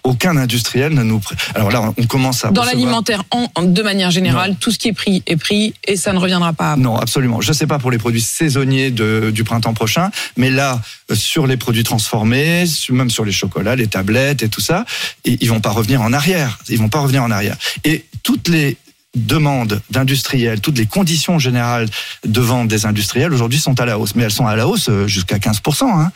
Aucun 0.04 0.36
industriel 0.38 0.94
ne 0.94 1.04
nous. 1.04 1.22
Alors 1.54 1.70
là, 1.70 1.94
on 1.96 2.04
commence 2.08 2.44
à. 2.44 2.50
Dans 2.50 2.64
l'alimentaire, 2.64 3.24
en, 3.30 3.48
en- 3.54 3.62
de 3.64 3.82
manière 3.84 4.10
générale, 4.10 4.56
tout 4.60 4.72
ce 4.72 4.80
qui 4.80 4.88
est 4.88 4.94
pris 4.94 5.22
est 5.28 5.36
pris 5.38 5.76
et 5.86 5.96
ça 5.96 6.14
ne 6.14 6.18
reviendra 6.18 6.52
pas. 6.54 6.76
Non, 6.78 6.98
absolument. 6.98 7.42
Je 7.42 7.50
ne 7.50 7.54
sais 7.54 7.68
pas 7.68 7.78
pour 7.78 7.92
les 7.92 8.00
produits 8.00 8.22
saisonniers 8.22 8.90
de- 8.90 9.30
du 9.32 9.44
printemps 9.44 9.76
prochain, 9.76 10.10
mais 10.36 10.50
là, 10.50 10.82
euh, 11.12 11.16
sur 11.16 11.46
les 11.46 11.58
produits 11.58 11.84
transformés, 11.84 12.66
même 12.90 13.12
sur 13.12 13.24
les 13.24 13.32
chocolats, 13.32 13.76
les 13.76 13.88
tablettes 13.88 14.42
et 14.42 14.50
tout 14.50 14.62
ça, 14.62 14.84
et 15.26 15.38
ils 15.42 15.50
vont 15.50 15.62
pas 15.62 15.70
revenir 15.72 16.02
en 16.02 16.12
arrière. 16.12 16.58
Ils 16.70 16.80
vont 16.80 16.90
pas 16.90 17.00
revenir 17.00 17.22
en 17.24 17.30
arrière. 17.30 17.56
Et 17.84 18.06
toutes 18.24 18.48
les 18.48 18.78
demandes 19.18 19.82
d'industriels, 19.90 20.62
toutes 20.62 20.78
les 20.78 20.86
conditions 20.86 21.40
générales 21.40 21.88
de 22.26 22.42
vente 22.42 22.68
des 22.68 22.86
industriels 22.86 23.34
aujourd'hui 23.34 23.60
sont 23.60 23.80
à 23.80 23.86
la 23.86 24.00
hausse, 24.00 24.16
mais 24.16 24.24
elles 24.24 24.32
sont 24.32 24.48
à 24.48 24.56
la 24.56 24.68
hausse 24.68 24.90
euh, 24.90 25.08
jusqu'à 25.08 25.38
15%. 25.38 25.86
Hein. 25.86 26.12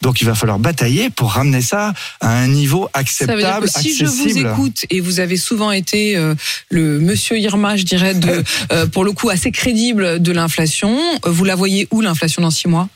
Donc 0.00 0.20
il 0.20 0.24
va 0.24 0.34
falloir 0.34 0.58
batailler 0.58 1.10
pour 1.10 1.32
ramener 1.32 1.62
ça 1.62 1.92
à 2.20 2.30
un 2.30 2.48
niveau 2.48 2.88
Ça 2.94 3.26
veut 3.26 3.38
dire 3.38 3.48
acceptable, 3.48 3.66
que 3.66 3.80
si 3.80 3.96
je 3.96 4.04
vous 4.04 4.22
accessible. 4.22 4.50
écoute 4.50 4.86
et 4.90 5.00
vous 5.00 5.20
avez 5.20 5.36
souvent 5.36 5.70
été 5.72 6.16
euh, 6.16 6.34
le 6.70 6.98
monsieur 7.00 7.38
Irma, 7.38 7.76
je 7.76 7.84
dirais, 7.84 8.14
de, 8.14 8.44
euh, 8.72 8.86
pour 8.86 9.04
le 9.04 9.12
coup 9.12 9.30
assez 9.30 9.50
crédible 9.50 10.20
de 10.20 10.32
l'inflation, 10.32 10.98
vous 11.24 11.44
la 11.44 11.54
voyez 11.54 11.88
où 11.90 12.00
l'inflation 12.00 12.42
dans 12.42 12.50
six 12.50 12.68
mois? 12.68 12.88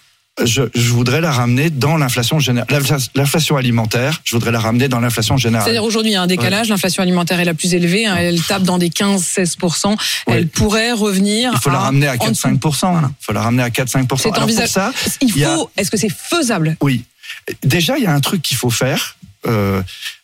Je, 0.45 0.63
je 0.75 0.91
voudrais 0.91 1.21
la 1.21 1.31
ramener 1.33 1.71
dans 1.71 1.97
l'inflation 1.97 2.39
générale. 2.39 2.69
L'infla- 2.71 3.09
L'inflation 3.15 3.57
alimentaire, 3.57 4.21
je 4.25 4.33
voudrais 4.33 4.51
la 4.53 4.61
ramener 4.61 4.89
dans 4.89 5.01
l'inflation 5.01 5.37
générale. 5.37 5.65
C'est-à-dire 5.65 5.85
aujourd'hui 5.85 6.11
il 6.13 6.15
y 6.15 6.17
a 6.19 6.23
un 6.23 6.27
décalage, 6.27 6.69
l'inflation 6.69 7.03
alimentaire 7.03 7.41
est 7.41 7.45
la 7.47 7.55
plus 7.55 7.73
élevée, 7.75 8.07
hein, 8.07 8.17
elle 8.19 8.43
tape 8.43 8.63
dans 8.63 8.79
des 8.79 8.91
15-16%, 8.91 9.97
elle 10.27 10.49
pourrait 10.49 10.93
revenir 10.93 11.53
Il 11.55 11.61
faut 11.61 11.71
la 11.71 11.79
ramener 11.79 12.07
à 12.09 12.15
en 12.19 12.29
dessous. 12.31 12.49
4-5%. 12.49 13.03
Il 13.09 13.25
faut 13.25 13.33
la 13.33 13.43
ramener 13.43 13.63
à 13.63 13.71
4-5%. 13.71 14.17
C'est 14.17 14.25
Alors 14.29 14.35
pour 14.35 14.43
envisage- 14.45 14.69
ça, 14.71 14.93
Il 15.23 15.43
a- 15.45 15.55
faut, 15.57 15.71
est-ce 15.77 15.91
que 15.91 15.97
c'est 15.97 16.13
faisable? 16.13 16.77
Oui. 16.83 17.05
Déjà, 17.63 17.97
il 17.97 18.05
y 18.05 18.07
a 18.07 18.13
un 18.13 18.21
truc 18.21 18.43
qu'il 18.43 18.57
faut 18.57 18.71
faire. 18.71 19.17
Euh, 19.47 19.81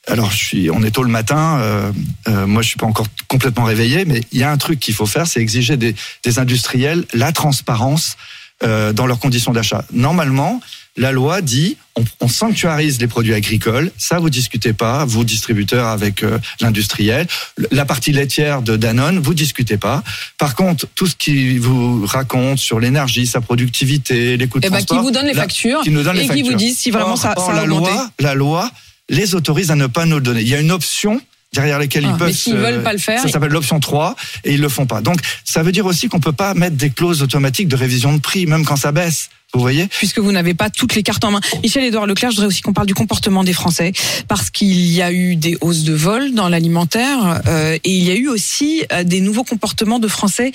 alors, 0.09 0.31
je 0.33 0.37
suis, 0.37 0.71
on 0.71 0.83
est 0.83 0.91
tôt 0.91 1.03
le 1.05 1.09
matin. 1.11 1.59
Euh, 1.61 1.93
euh, 2.29 2.47
moi, 2.47 2.63
je 2.63 2.69
suis 2.69 2.77
pas 2.77 2.87
encore 2.87 3.07
complètement 3.29 3.65
réveillé, 3.65 4.05
mais 4.05 4.21
il 4.33 4.41
y 4.41 4.43
a 4.43 4.51
un 4.51 4.57
truc 4.57 4.81
qu'il 4.81 4.95
faut 4.95 5.07
faire, 5.07 5.27
c'est 5.27 5.41
exiger 5.41 5.77
des, 5.77 5.95
des 6.25 6.39
industriels 6.39 7.05
la 7.15 7.31
transparence 7.33 8.17
euh, 8.63 8.93
dans 8.93 9.07
leurs 9.07 9.19
conditions 9.19 9.53
d'achat. 9.53 9.85
Normalement, 9.93 10.61
la 10.99 11.11
loi 11.11 11.41
dit 11.41 11.79
on, 11.97 12.05
on 12.21 12.29
sanctuarise 12.29 13.01
les 13.01 13.07
produits 13.07 13.33
agricoles. 13.33 13.91
Ça, 13.97 14.19
vous 14.19 14.29
discutez 14.31 14.73
pas, 14.75 15.05
vous 15.07 15.25
distributeurs 15.25 15.87
avec 15.87 16.23
euh, 16.23 16.39
l'industriel. 16.61 17.27
La 17.71 17.85
partie 17.87 18.13
laitière 18.13 18.61
de 18.63 18.77
Danone, 18.77 19.19
vous 19.19 19.33
discutez 19.35 19.79
pas. 19.79 20.03
Par 20.39 20.55
contre, 20.55 20.87
tout 20.95 21.07
ce 21.07 21.17
qui 21.17 21.57
vous 21.59 22.05
raconte 22.07 22.59
sur 22.59 22.79
l'énergie, 22.79 23.27
sa 23.27 23.41
productivité, 23.41 24.37
les 24.37 24.47
coûts 24.49 24.61
de 24.61 24.67
Eh 24.67 24.71
ben, 24.71 24.79
qui 24.81 24.87
transport, 24.87 25.05
vous 25.05 25.11
donne 25.13 25.27
les 25.27 25.35
factures 25.35 25.81
qui 25.83 25.91
nous 25.91 26.03
donne 26.03 26.17
les 26.17 26.25
et 26.25 26.29
qui 26.29 26.43
vous 26.43 26.51
factures. 26.51 26.57
disent 26.59 26.79
si 26.79 26.91
vraiment 26.91 27.13
Or- 27.13 27.19
ça, 27.19 27.35
or, 27.37 27.47
ça 27.47 27.53
a 27.53 27.57
la 27.57 27.63
augmenté. 27.65 27.91
loi, 27.91 28.11
la 28.21 28.35
loi 28.35 28.71
les 29.09 29.35
autorise 29.35 29.71
à 29.71 29.75
ne 29.77 29.87
pas 29.87 30.05
nous 30.07 30.17
le 30.17 30.23
donner. 30.23 30.41
Il 30.43 30.49
y 30.49 30.55
a 30.55 30.61
une 30.61 30.71
option 30.73 31.21
derrière 31.55 31.79
Ah, 31.81 31.85
ils 31.85 32.01
peuvent. 32.01 32.29
mais 32.29 32.33
s'ils 32.33 32.57
veulent 32.57 32.83
pas 32.83 32.93
le 32.93 32.99
faire, 32.99 33.21
ça 33.21 33.29
s'appelle 33.29 33.51
l'option 33.53 33.79
3 33.79 34.17
et 34.45 34.55
ils 34.55 34.61
le 34.61 34.69
font 34.69 34.87
pas. 34.87 35.01
Donc 35.01 35.19
ça 35.45 35.63
veut 35.63 35.73
dire 35.73 35.87
aussi 35.87 36.09
qu'on 36.09 36.21
peut 36.21 36.33
pas 36.33 36.55
mettre 36.55 36.77
des 36.77 36.91
clauses 36.91 37.23
automatiques 37.23 37.69
de 37.69 37.77
révision 37.77 38.15
de 38.15 38.21
prix, 38.21 38.47
même 38.47 38.65
quand 38.65 38.77
ça 38.77 38.93
baisse. 38.93 39.29
Vous 39.55 39.61
voyez? 39.61 39.87
Puisque 39.89 40.19
vous 40.19 40.33
n'avez 40.33 40.55
pas 40.55 40.71
toutes 40.71 40.95
les 40.95 41.03
cartes 41.03 41.23
en 41.25 41.31
main. 41.31 41.41
Michel-Édouard 41.63 42.07
Leclerc, 42.07 42.31
je 42.31 42.37
voudrais 42.37 42.49
aussi 42.49 42.63
qu'on 42.63 42.73
parle 42.73 42.87
du 42.87 42.95
comportement 42.95 43.45
des 43.45 43.53
Français, 43.53 43.93
parce 44.27 44.49
qu'il 44.49 44.91
y 44.91 45.03
a 45.03 45.13
eu 45.13 45.37
des 45.37 45.59
hausses 45.61 45.83
de 45.83 45.93
vol 45.93 46.33
dans 46.33 46.49
l'alimentaire, 46.49 47.43
euh, 47.47 47.75
et 47.85 47.91
il 47.91 48.03
y 48.03 48.11
a 48.11 48.15
eu 48.15 48.29
aussi 48.29 48.83
euh, 48.93 49.05
des 49.05 49.21
nouveaux 49.21 49.45
comportements 49.45 49.99
de 49.99 50.09
Français 50.09 50.53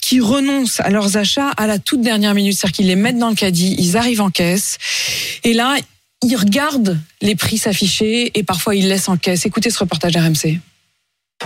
qui 0.00 0.20
renoncent 0.20 0.80
à 0.80 0.88
leurs 0.88 1.18
achats 1.18 1.50
à 1.58 1.66
la 1.66 1.78
toute 1.78 2.00
dernière 2.00 2.32
minute, 2.32 2.54
c'est-à-dire 2.56 2.76
qu'ils 2.76 2.86
les 2.86 2.96
mettent 2.96 3.18
dans 3.18 3.28
le 3.28 3.34
caddie, 3.34 3.76
ils 3.78 3.98
arrivent 3.98 4.22
en 4.22 4.30
caisse, 4.30 4.78
et 5.44 5.52
là, 5.52 5.76
ils 6.24 6.36
regardent 6.36 6.98
les 7.22 7.36
prix 7.36 7.58
s'afficher, 7.58 8.30
et 8.38 8.42
parfois 8.42 8.74
ils 8.74 8.88
laissent 8.88 9.08
en 9.08 9.16
caisse. 9.16 9.46
Écoutez 9.46 9.70
ce 9.70 9.78
reportage 9.78 10.16
RMC. 10.16 10.60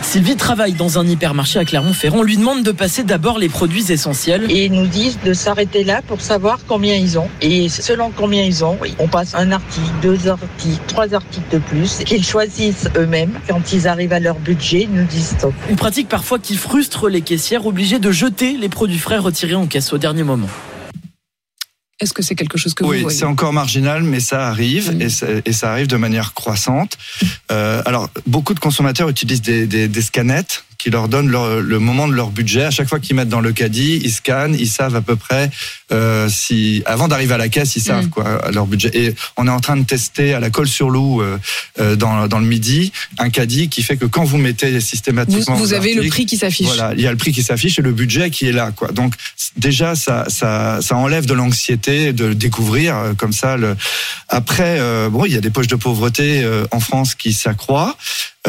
Sylvie 0.03 0.37
travaille 0.37 0.75
dans 0.75 0.99
un 0.99 1.07
hypermarché 1.07 1.59
à 1.59 1.65
Clermont-Ferrand. 1.65 2.19
On 2.19 2.23
lui 2.23 2.37
demande 2.37 2.63
de 2.63 2.73
passer 2.73 3.03
d'abord 3.03 3.39
les 3.39 3.49
produits 3.49 3.91
essentiels. 3.91 4.47
Et 4.49 4.67
ils 4.67 4.73
nous 4.73 4.87
disent 4.87 5.19
de 5.25 5.33
s'arrêter 5.33 5.83
là 5.83 6.03
pour 6.07 6.21
savoir 6.21 6.61
combien 6.67 6.95
ils 6.95 7.19
ont. 7.19 7.29
Et 7.41 7.69
selon 7.69 8.11
combien 8.11 8.45
ils 8.45 8.65
ont, 8.65 8.79
on 8.99 9.09
passe 9.09 9.35
un 9.35 9.51
article, 9.51 9.91
deux 10.01 10.29
articles, 10.29 10.81
trois 10.87 11.15
articles 11.15 11.51
de 11.51 11.59
plus 11.59 11.99
qu'ils 12.05 12.25
choisissent 12.25 12.89
eux-mêmes. 12.97 13.33
Quand 13.49 13.73
ils 13.73 13.89
arrivent 13.89 14.13
à 14.13 14.21
leur 14.21 14.39
budget, 14.39 14.83
ils 14.83 14.93
nous 14.93 15.07
disent 15.07 15.37
stop. 15.37 15.55
Une 15.69 15.77
pratique 15.77 16.09
parfois 16.09 16.39
qui 16.39 16.57
frustre 16.57 17.09
les 17.09 17.23
caissières 17.23 17.67
obligées 17.67 17.99
de 17.99 18.13
jeter 18.13 18.57
les 18.57 18.69
produits 18.69 18.99
frais 18.99 19.19
retirés 19.19 19.57
en 19.57 19.67
caisse 19.67 19.93
au 19.93 19.99
dernier 19.99 20.23
moment. 20.23 20.49
Est-ce 22.01 22.13
que 22.13 22.23
c'est 22.23 22.35
quelque 22.37 22.57
chose 22.59 22.75
que 22.75 22.85
Oui, 22.85 22.99
vous 22.99 23.03
voyez 23.05 23.19
c'est 23.19 23.25
encore 23.25 23.53
marginal, 23.53 24.03
mais 24.03 24.21
ça 24.21 24.47
arrive 24.49 24.95
Mm. 24.95 25.03
et, 25.03 25.09
ça, 25.09 25.27
et 25.45 25.53
ça 25.53 25.73
arrive 25.73 25.87
de 25.89 25.97
manière 25.97 26.33
croissante. 26.35 26.97
Euh, 27.51 27.83
alors, 27.87 28.09
beaucoup 28.27 28.55
de 28.55 28.61
consommateurs 28.61 29.09
utilisent 29.09 29.43
des, 29.43 29.67
des, 29.67 29.89
des 29.89 30.03
scanettes 30.03 30.65
qui 30.79 30.91
leur 30.91 31.09
donnent 31.09 31.29
leur- 31.29 31.61
le 31.61 31.79
moment 31.81 32.07
de 32.07 32.15
leur 32.15 32.31
budget. 32.31 32.63
À 32.65 32.71
chaque 32.71 32.89
fois 32.89 33.01
qu'ils 33.01 33.17
mettent 33.17 33.29
dans 33.29 33.41
le 33.41 33.53
caddie, 33.53 34.01
ils 34.05 34.13
scannent, 34.13 34.55
ils 34.59 34.69
savent 34.69 34.95
à 34.95 35.01
peu 35.03 35.17
près 35.17 35.51
euh, 35.91 36.29
si, 36.29 36.83
avant 36.87 37.09
d'arriver 37.09 37.35
à 37.35 37.39
la 37.39 37.49
caisse, 37.49 37.75
ils 37.75 37.83
savent 37.83 38.07
Mm. 38.07 38.11
quoi 38.11 38.51
leur 38.53 38.67
budget. 38.67 38.91
Et 38.95 39.15
on 39.37 39.49
est 39.49 39.51
en 39.51 39.59
train 39.59 39.77
de 39.77 39.85
tester 39.85 40.35
à 40.35 40.41
la 40.41 40.51
colle 40.51 40.69
sur 40.69 40.89
loup 40.91 41.21
euh, 41.21 41.37
euh, 41.81 41.97
dans, 41.97 42.29
dans 42.29 42.39
le 42.39 42.47
midi 42.47 42.93
un 43.19 43.29
caddie 43.31 43.69
qui 43.69 43.83
fait 43.83 43.97
que 43.97 44.05
quand 44.07 44.23
vous 44.25 44.39
mettez 44.39 44.71
Vous, 44.71 44.81
systématiquement 44.81 45.57
vous 45.57 45.65
vos 45.67 45.75
avez 45.75 45.95
le 45.95 46.07
prix 46.09 46.27
qui 46.27 46.37
s'affiche. 46.37 46.67
voilà, 46.67 46.93
il 46.95 47.01
y 47.01 47.07
a 47.07 47.11
le 47.11 47.17
prix 47.17 47.33
qui 47.33 47.43
s'affiche 47.43 47.79
et 47.79 47.83
le 47.83 47.93
budget 47.93 48.31
qui 48.31 48.47
est 48.47 48.53
là, 48.53 48.71
quoi. 48.71 48.93
Donc 48.93 49.15
déjà, 49.57 49.97
ça, 49.97 50.27
ça, 50.29 50.79
ça 50.81 50.97
enlève 50.97 51.27
de 51.27 51.35
l'anxiété 51.35 52.13
de 52.13 52.33
découvrir 52.35 52.97
euh, 52.97 53.15
comme 53.15 53.33
ça. 53.33 53.57
Le... 53.57 53.75
Après, 54.29 54.77
euh, 54.79 55.09
bon, 55.09 55.25
il 55.25 55.33
y 55.33 55.37
a 55.37 55.41
des 55.41 55.51
poches 55.51 55.67
de 55.67 55.75
pauvreté 55.77 56.43
euh, 56.45 56.67
en 56.71 56.79
France 56.81 57.15
qui 57.17 57.33
s'accroît. 57.33 57.97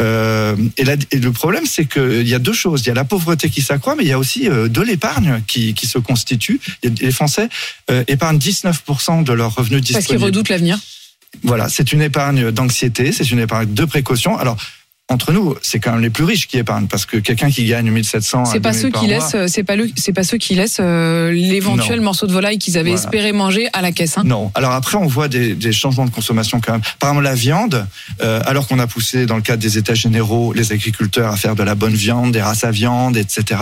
Euh, 0.00 0.56
et, 0.76 0.84
la- 0.84 0.96
et 1.10 1.18
le 1.18 1.30
problème, 1.32 1.66
c'est 1.66 1.84
qu'il 1.86 2.26
y 2.26 2.34
a 2.34 2.38
deux 2.38 2.52
choses. 2.52 2.82
Il 2.82 2.88
y 2.88 2.90
a 2.90 2.94
la 2.94 3.04
pauvreté 3.04 3.50
qui 3.50 3.60
s'accroît, 3.62 3.94
mais 3.96 4.04
il 4.04 4.08
y 4.08 4.12
a 4.12 4.18
aussi 4.18 4.48
euh, 4.48 4.68
de 4.68 4.80
l'épargne 4.80 5.42
qui, 5.46 5.74
qui 5.74 5.86
se 5.86 5.98
constitue. 5.98 6.60
Les 6.82 7.12
Français 7.12 7.48
euh, 7.90 8.02
épargnent 8.08 8.38
19% 8.38 9.24
de 9.24 9.32
leurs 9.32 9.54
revenus 9.54 9.80
Parce 9.80 9.86
qu'ils 9.88 9.96
disponibles. 9.98 10.24
redoutent 10.24 10.48
l'avenir. 10.48 10.78
Voilà, 11.42 11.68
c'est 11.68 11.92
une 11.92 12.02
épargne 12.02 12.50
d'anxiété, 12.50 13.12
c'est 13.12 13.30
une 13.30 13.38
épargne 13.38 13.72
de 13.72 13.84
précaution. 13.84 14.36
Alors, 14.36 14.56
entre 15.10 15.32
nous, 15.32 15.54
c'est 15.60 15.78
quand 15.80 15.92
même 15.92 16.00
les 16.00 16.08
plus 16.10 16.24
riches 16.24 16.46
qui 16.48 16.56
épargnent, 16.56 16.86
parce 16.86 17.04
que 17.04 17.18
quelqu'un 17.18 17.50
qui 17.50 17.64
gagne 17.64 17.90
1700 17.90 18.42
à 18.42 18.44
C'est 18.46 18.60
pas 18.60 18.70
2000 18.72 18.80
ceux 18.82 18.90
qui 18.90 19.06
laissent, 19.08 19.36
c'est 19.48 19.64
pas 19.64 19.76
le, 19.76 19.90
c'est 19.96 20.12
pas 20.12 20.22
ceux 20.24 20.38
qui 20.38 20.54
laissent 20.54 20.80
l'éventuel 20.80 22.00
morceau 22.00 22.26
de 22.26 22.32
volaille 22.32 22.58
qu'ils 22.58 22.78
avaient 22.78 22.90
Voilà. 22.90 23.02
espéré 23.04 23.32
manger 23.32 23.68
à 23.72 23.82
la 23.82 23.92
caisse. 23.92 24.18
hein. 24.18 24.22
Non. 24.24 24.50
Alors 24.54 24.72
après, 24.72 24.96
on 24.96 25.06
voit 25.06 25.28
des, 25.28 25.54
des 25.54 25.72
changements 25.72 26.04
de 26.04 26.10
consommation 26.10 26.60
quand 26.60 26.72
même. 26.72 26.80
Par 26.98 27.10
exemple, 27.10 27.24
la 27.24 27.34
viande, 27.34 27.86
euh, 28.22 28.40
alors 28.46 28.66
qu'on 28.66 28.78
a 28.78 28.86
poussé 28.86 29.26
dans 29.26 29.36
le 29.36 29.42
cadre 29.42 29.60
des 29.62 29.78
États 29.78 29.94
généraux 29.94 30.52
les 30.52 30.72
agriculteurs 30.72 31.32
à 31.32 31.36
faire 31.36 31.54
de 31.56 31.62
la 31.62 31.74
bonne 31.74 31.94
viande, 31.94 32.32
des 32.32 32.42
races 32.42 32.64
à 32.64 32.70
viande, 32.70 33.16
etc. 33.16 33.60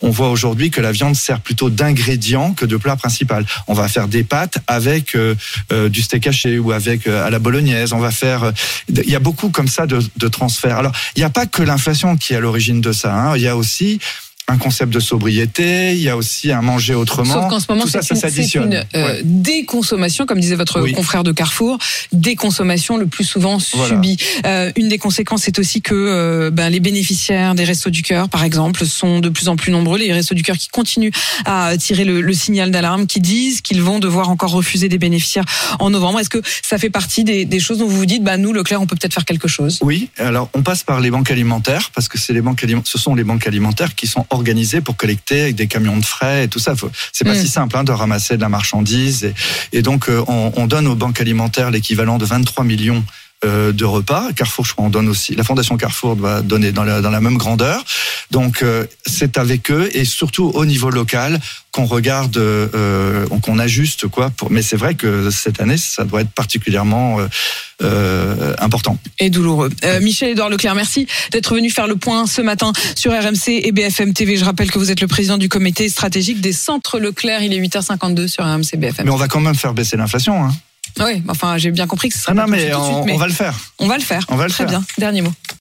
On 0.00 0.10
voit 0.10 0.30
aujourd'hui 0.30 0.70
que 0.70 0.80
la 0.80 0.92
viande 0.92 1.16
sert 1.16 1.40
plutôt 1.40 1.70
d'ingrédient 1.70 2.52
que 2.52 2.66
de 2.66 2.76
plat 2.76 2.96
principal. 2.96 3.44
On 3.66 3.74
va 3.74 3.88
faire 3.88 4.08
des 4.08 4.22
pâtes 4.24 4.58
avec 4.66 5.14
euh, 5.16 5.34
euh, 5.72 5.88
du 5.88 6.02
steak 6.02 6.26
haché 6.26 6.58
ou 6.58 6.72
avec 6.72 7.06
à 7.06 7.30
la 7.30 7.38
bolognaise. 7.38 7.92
On 7.92 7.98
va 7.98 8.10
faire. 8.10 8.52
il 8.88 9.08
y 9.10 9.16
a 9.16 9.20
beaucoup 9.20 9.48
comme 9.50 9.68
ça 9.68 9.86
de, 9.86 9.98
de 10.16 10.28
transferts. 10.28 10.82
Alors, 10.84 10.94
il 11.16 11.20
n'y 11.20 11.24
a 11.24 11.30
pas 11.30 11.46
que 11.46 11.62
l'inflation 11.62 12.16
qui 12.16 12.34
est 12.34 12.36
à 12.36 12.40
l'origine 12.40 12.80
de 12.82 12.92
ça. 12.92 13.14
hein. 13.14 13.36
Il 13.36 13.42
y 13.42 13.48
a 13.48 13.56
aussi 13.56 14.00
un 14.46 14.58
concept 14.58 14.92
de 14.92 15.00
sobriété, 15.00 15.92
il 15.92 16.00
y 16.02 16.08
a 16.10 16.16
aussi 16.16 16.52
un 16.52 16.60
manger 16.60 16.94
autrement. 16.94 17.32
Sauf 17.34 17.48
qu'en 17.48 17.60
ce 17.60 17.66
moment, 17.70 17.86
ça, 17.86 18.02
c'est 18.02 18.14
ça 18.14 18.28
une, 18.28 18.34
s'additionne. 18.34 18.72
une, 18.72 18.84
euh, 19.00 19.06
Ouais. 19.14 19.20
déconsommation, 19.24 20.26
comme 20.26 20.38
disait 20.40 20.54
votre 20.54 20.80
Oui. 20.82 20.92
confrère 20.92 21.24
de 21.24 21.32
Carrefour, 21.32 21.78
déconsommation 22.12 22.96
le 22.96 23.06
plus 23.06 23.24
souvent 23.24 23.58
Voilà. 23.72 23.94
subie. 23.94 24.16
Euh, 24.46 24.70
une 24.76 24.88
des 24.88 24.98
conséquences, 24.98 25.42
c'est 25.44 25.58
aussi 25.58 25.80
que 25.82 25.94
euh, 25.94 26.50
ben, 26.50 26.68
les 26.68 26.80
bénéficiaires 26.80 27.54
des 27.54 27.64
Restos 27.64 27.90
du 27.90 28.02
Cœur, 28.02 28.28
par 28.28 28.44
exemple, 28.44 28.84
sont 28.86 29.20
de 29.20 29.28
plus 29.28 29.48
en 29.48 29.56
plus 29.56 29.72
nombreux. 29.72 29.98
Les 29.98 30.12
Restos 30.12 30.34
du 30.34 30.42
Cœur 30.42 30.56
qui 30.58 30.68
continuent 30.68 31.10
à 31.46 31.76
tirer 31.78 32.04
le, 32.04 32.20
le 32.20 32.32
signal 32.34 32.70
d'alarme, 32.70 33.06
qui 33.06 33.20
disent 33.20 33.60
qu'ils 33.60 33.82
vont 33.82 33.98
devoir 33.98 34.28
encore 34.28 34.50
refuser 34.50 34.88
des 34.88 34.98
bénéficiaires 34.98 35.44
en 35.78 35.90
novembre. 35.90 36.20
Est-ce 36.20 36.30
que 36.30 36.42
ça 36.62 36.78
fait 36.78 36.90
partie 36.90 37.24
des, 37.24 37.44
des 37.44 37.60
choses 37.60 37.78
dont 37.78 37.86
vous 37.88 37.96
vous 37.96 38.06
dites, 38.06 38.22
bah, 38.22 38.36
nous, 38.36 38.52
Leclerc, 38.52 38.80
on 38.82 38.86
peut 38.86 38.96
peut-être 38.96 39.14
faire 39.14 39.24
quelque 39.24 39.48
chose? 39.48 39.78
Oui, 39.82 40.10
alors 40.18 40.50
on 40.54 40.62
passe 40.62 40.82
par 40.82 41.00
les 41.00 41.10
banques 41.10 41.30
alimentaires 41.30 41.90
parce 41.94 42.08
que 42.08 42.18
les 42.32 42.40
banques 42.40 42.64
ce 42.84 42.98
sont 42.98 43.14
les 43.14 43.24
banques 43.24 43.46
alimentaires 43.46 43.94
qui 43.94 44.06
sont 44.06 44.26
organisées 44.34 44.80
pour 44.80 44.96
collecter 44.96 45.40
avec 45.42 45.54
des 45.56 45.66
camions 45.66 45.96
de 45.96 46.04
frais 46.04 46.44
et 46.44 46.48
tout 46.48 46.58
ça. 46.58 46.74
C'est 47.12 47.24
pas 47.24 47.34
Mm. 47.34 47.40
si 47.40 47.48
simple 47.48 47.76
hein, 47.76 47.84
de 47.84 47.92
ramasser 47.92 48.36
de 48.36 48.42
la 48.42 48.48
marchandise 48.48 49.24
et, 49.24 49.34
et 49.72 49.82
donc 49.82 50.08
euh, 50.08 50.22
on, 50.28 50.52
on 50.56 50.66
donne 50.66 50.86
aux 50.86 50.94
banques 50.94 51.20
alimentaires 51.20 51.70
l'équivalent 51.70 52.18
de 52.18 52.24
23 52.24 52.64
millions 52.64 53.02
euh, 53.44 53.72
de 53.72 53.84
repas. 53.84 54.32
Carrefour, 54.34 54.64
je 54.64 54.72
crois, 54.72 54.86
en 54.86 54.90
donne 54.90 55.08
aussi. 55.08 55.34
La 55.34 55.44
Fondation 55.44 55.76
Carrefour 55.76 56.14
va 56.16 56.42
donner 56.42 56.72
dans 56.72 56.84
la, 56.84 57.00
dans 57.00 57.10
la 57.10 57.20
même 57.20 57.36
grandeur. 57.36 57.84
Donc, 58.30 58.62
euh, 58.62 58.86
c'est 59.06 59.38
avec 59.38 59.70
eux 59.70 59.88
et 59.92 60.04
surtout 60.04 60.50
au 60.54 60.64
niveau 60.64 60.90
local 60.90 61.40
qu'on 61.70 61.86
regarde, 61.86 62.36
euh, 62.36 63.26
qu'on 63.42 63.58
ajuste 63.58 64.06
quoi. 64.06 64.30
Pour... 64.30 64.50
Mais 64.50 64.62
c'est 64.62 64.76
vrai 64.76 64.94
que 64.94 65.30
cette 65.30 65.60
année, 65.60 65.76
ça 65.76 66.04
doit 66.04 66.20
être 66.20 66.30
particulièrement 66.30 67.18
euh, 67.82 68.54
important. 68.58 68.96
Et 69.18 69.30
douloureux. 69.30 69.68
Euh, 69.84 70.00
Michel-Édouard 70.00 70.48
Leclerc, 70.48 70.76
merci 70.76 71.08
d'être 71.32 71.54
venu 71.54 71.70
faire 71.70 71.88
le 71.88 71.96
point 71.96 72.26
ce 72.26 72.40
matin 72.40 72.72
sur 72.94 73.10
RMC 73.12 73.48
et 73.48 73.72
BFM 73.72 74.12
TV. 74.12 74.36
Je 74.36 74.44
rappelle 74.44 74.70
que 74.70 74.78
vous 74.78 74.92
êtes 74.92 75.00
le 75.00 75.08
président 75.08 75.38
du 75.38 75.48
comité 75.48 75.88
stratégique 75.88 76.40
des 76.40 76.52
centres 76.52 77.00
Leclerc. 77.00 77.42
Il 77.42 77.52
est 77.52 77.60
8h52 77.60 78.28
sur 78.28 78.44
RMC 78.44 78.76
BFM. 78.76 79.06
Mais 79.06 79.10
on 79.10 79.16
va 79.16 79.26
quand 79.26 79.40
même 79.40 79.56
faire 79.56 79.74
baisser 79.74 79.96
l'inflation. 79.96 80.44
Hein. 80.44 80.54
Oui, 81.00 81.22
enfin, 81.28 81.56
j'ai 81.58 81.70
bien 81.70 81.86
compris 81.86 82.08
que 82.08 82.14
ce 82.14 82.20
serait 82.22 82.32
Ah 82.32 82.34
non, 82.40 82.46
mais 82.46 82.72
on, 82.74 82.84
suite, 82.84 83.06
mais 83.06 83.12
on 83.14 83.18
va 83.18 83.26
le 83.26 83.32
faire. 83.32 83.54
on 83.78 83.86
va 83.88 83.96
le 83.96 84.02
faire. 84.02 84.24
on 84.28 84.36
va 84.36 84.44
le 84.44 84.50
Très 84.50 84.64
faire. 84.64 84.78
bien. 84.78 84.84
Dernier 84.98 85.22
mot. 85.22 85.32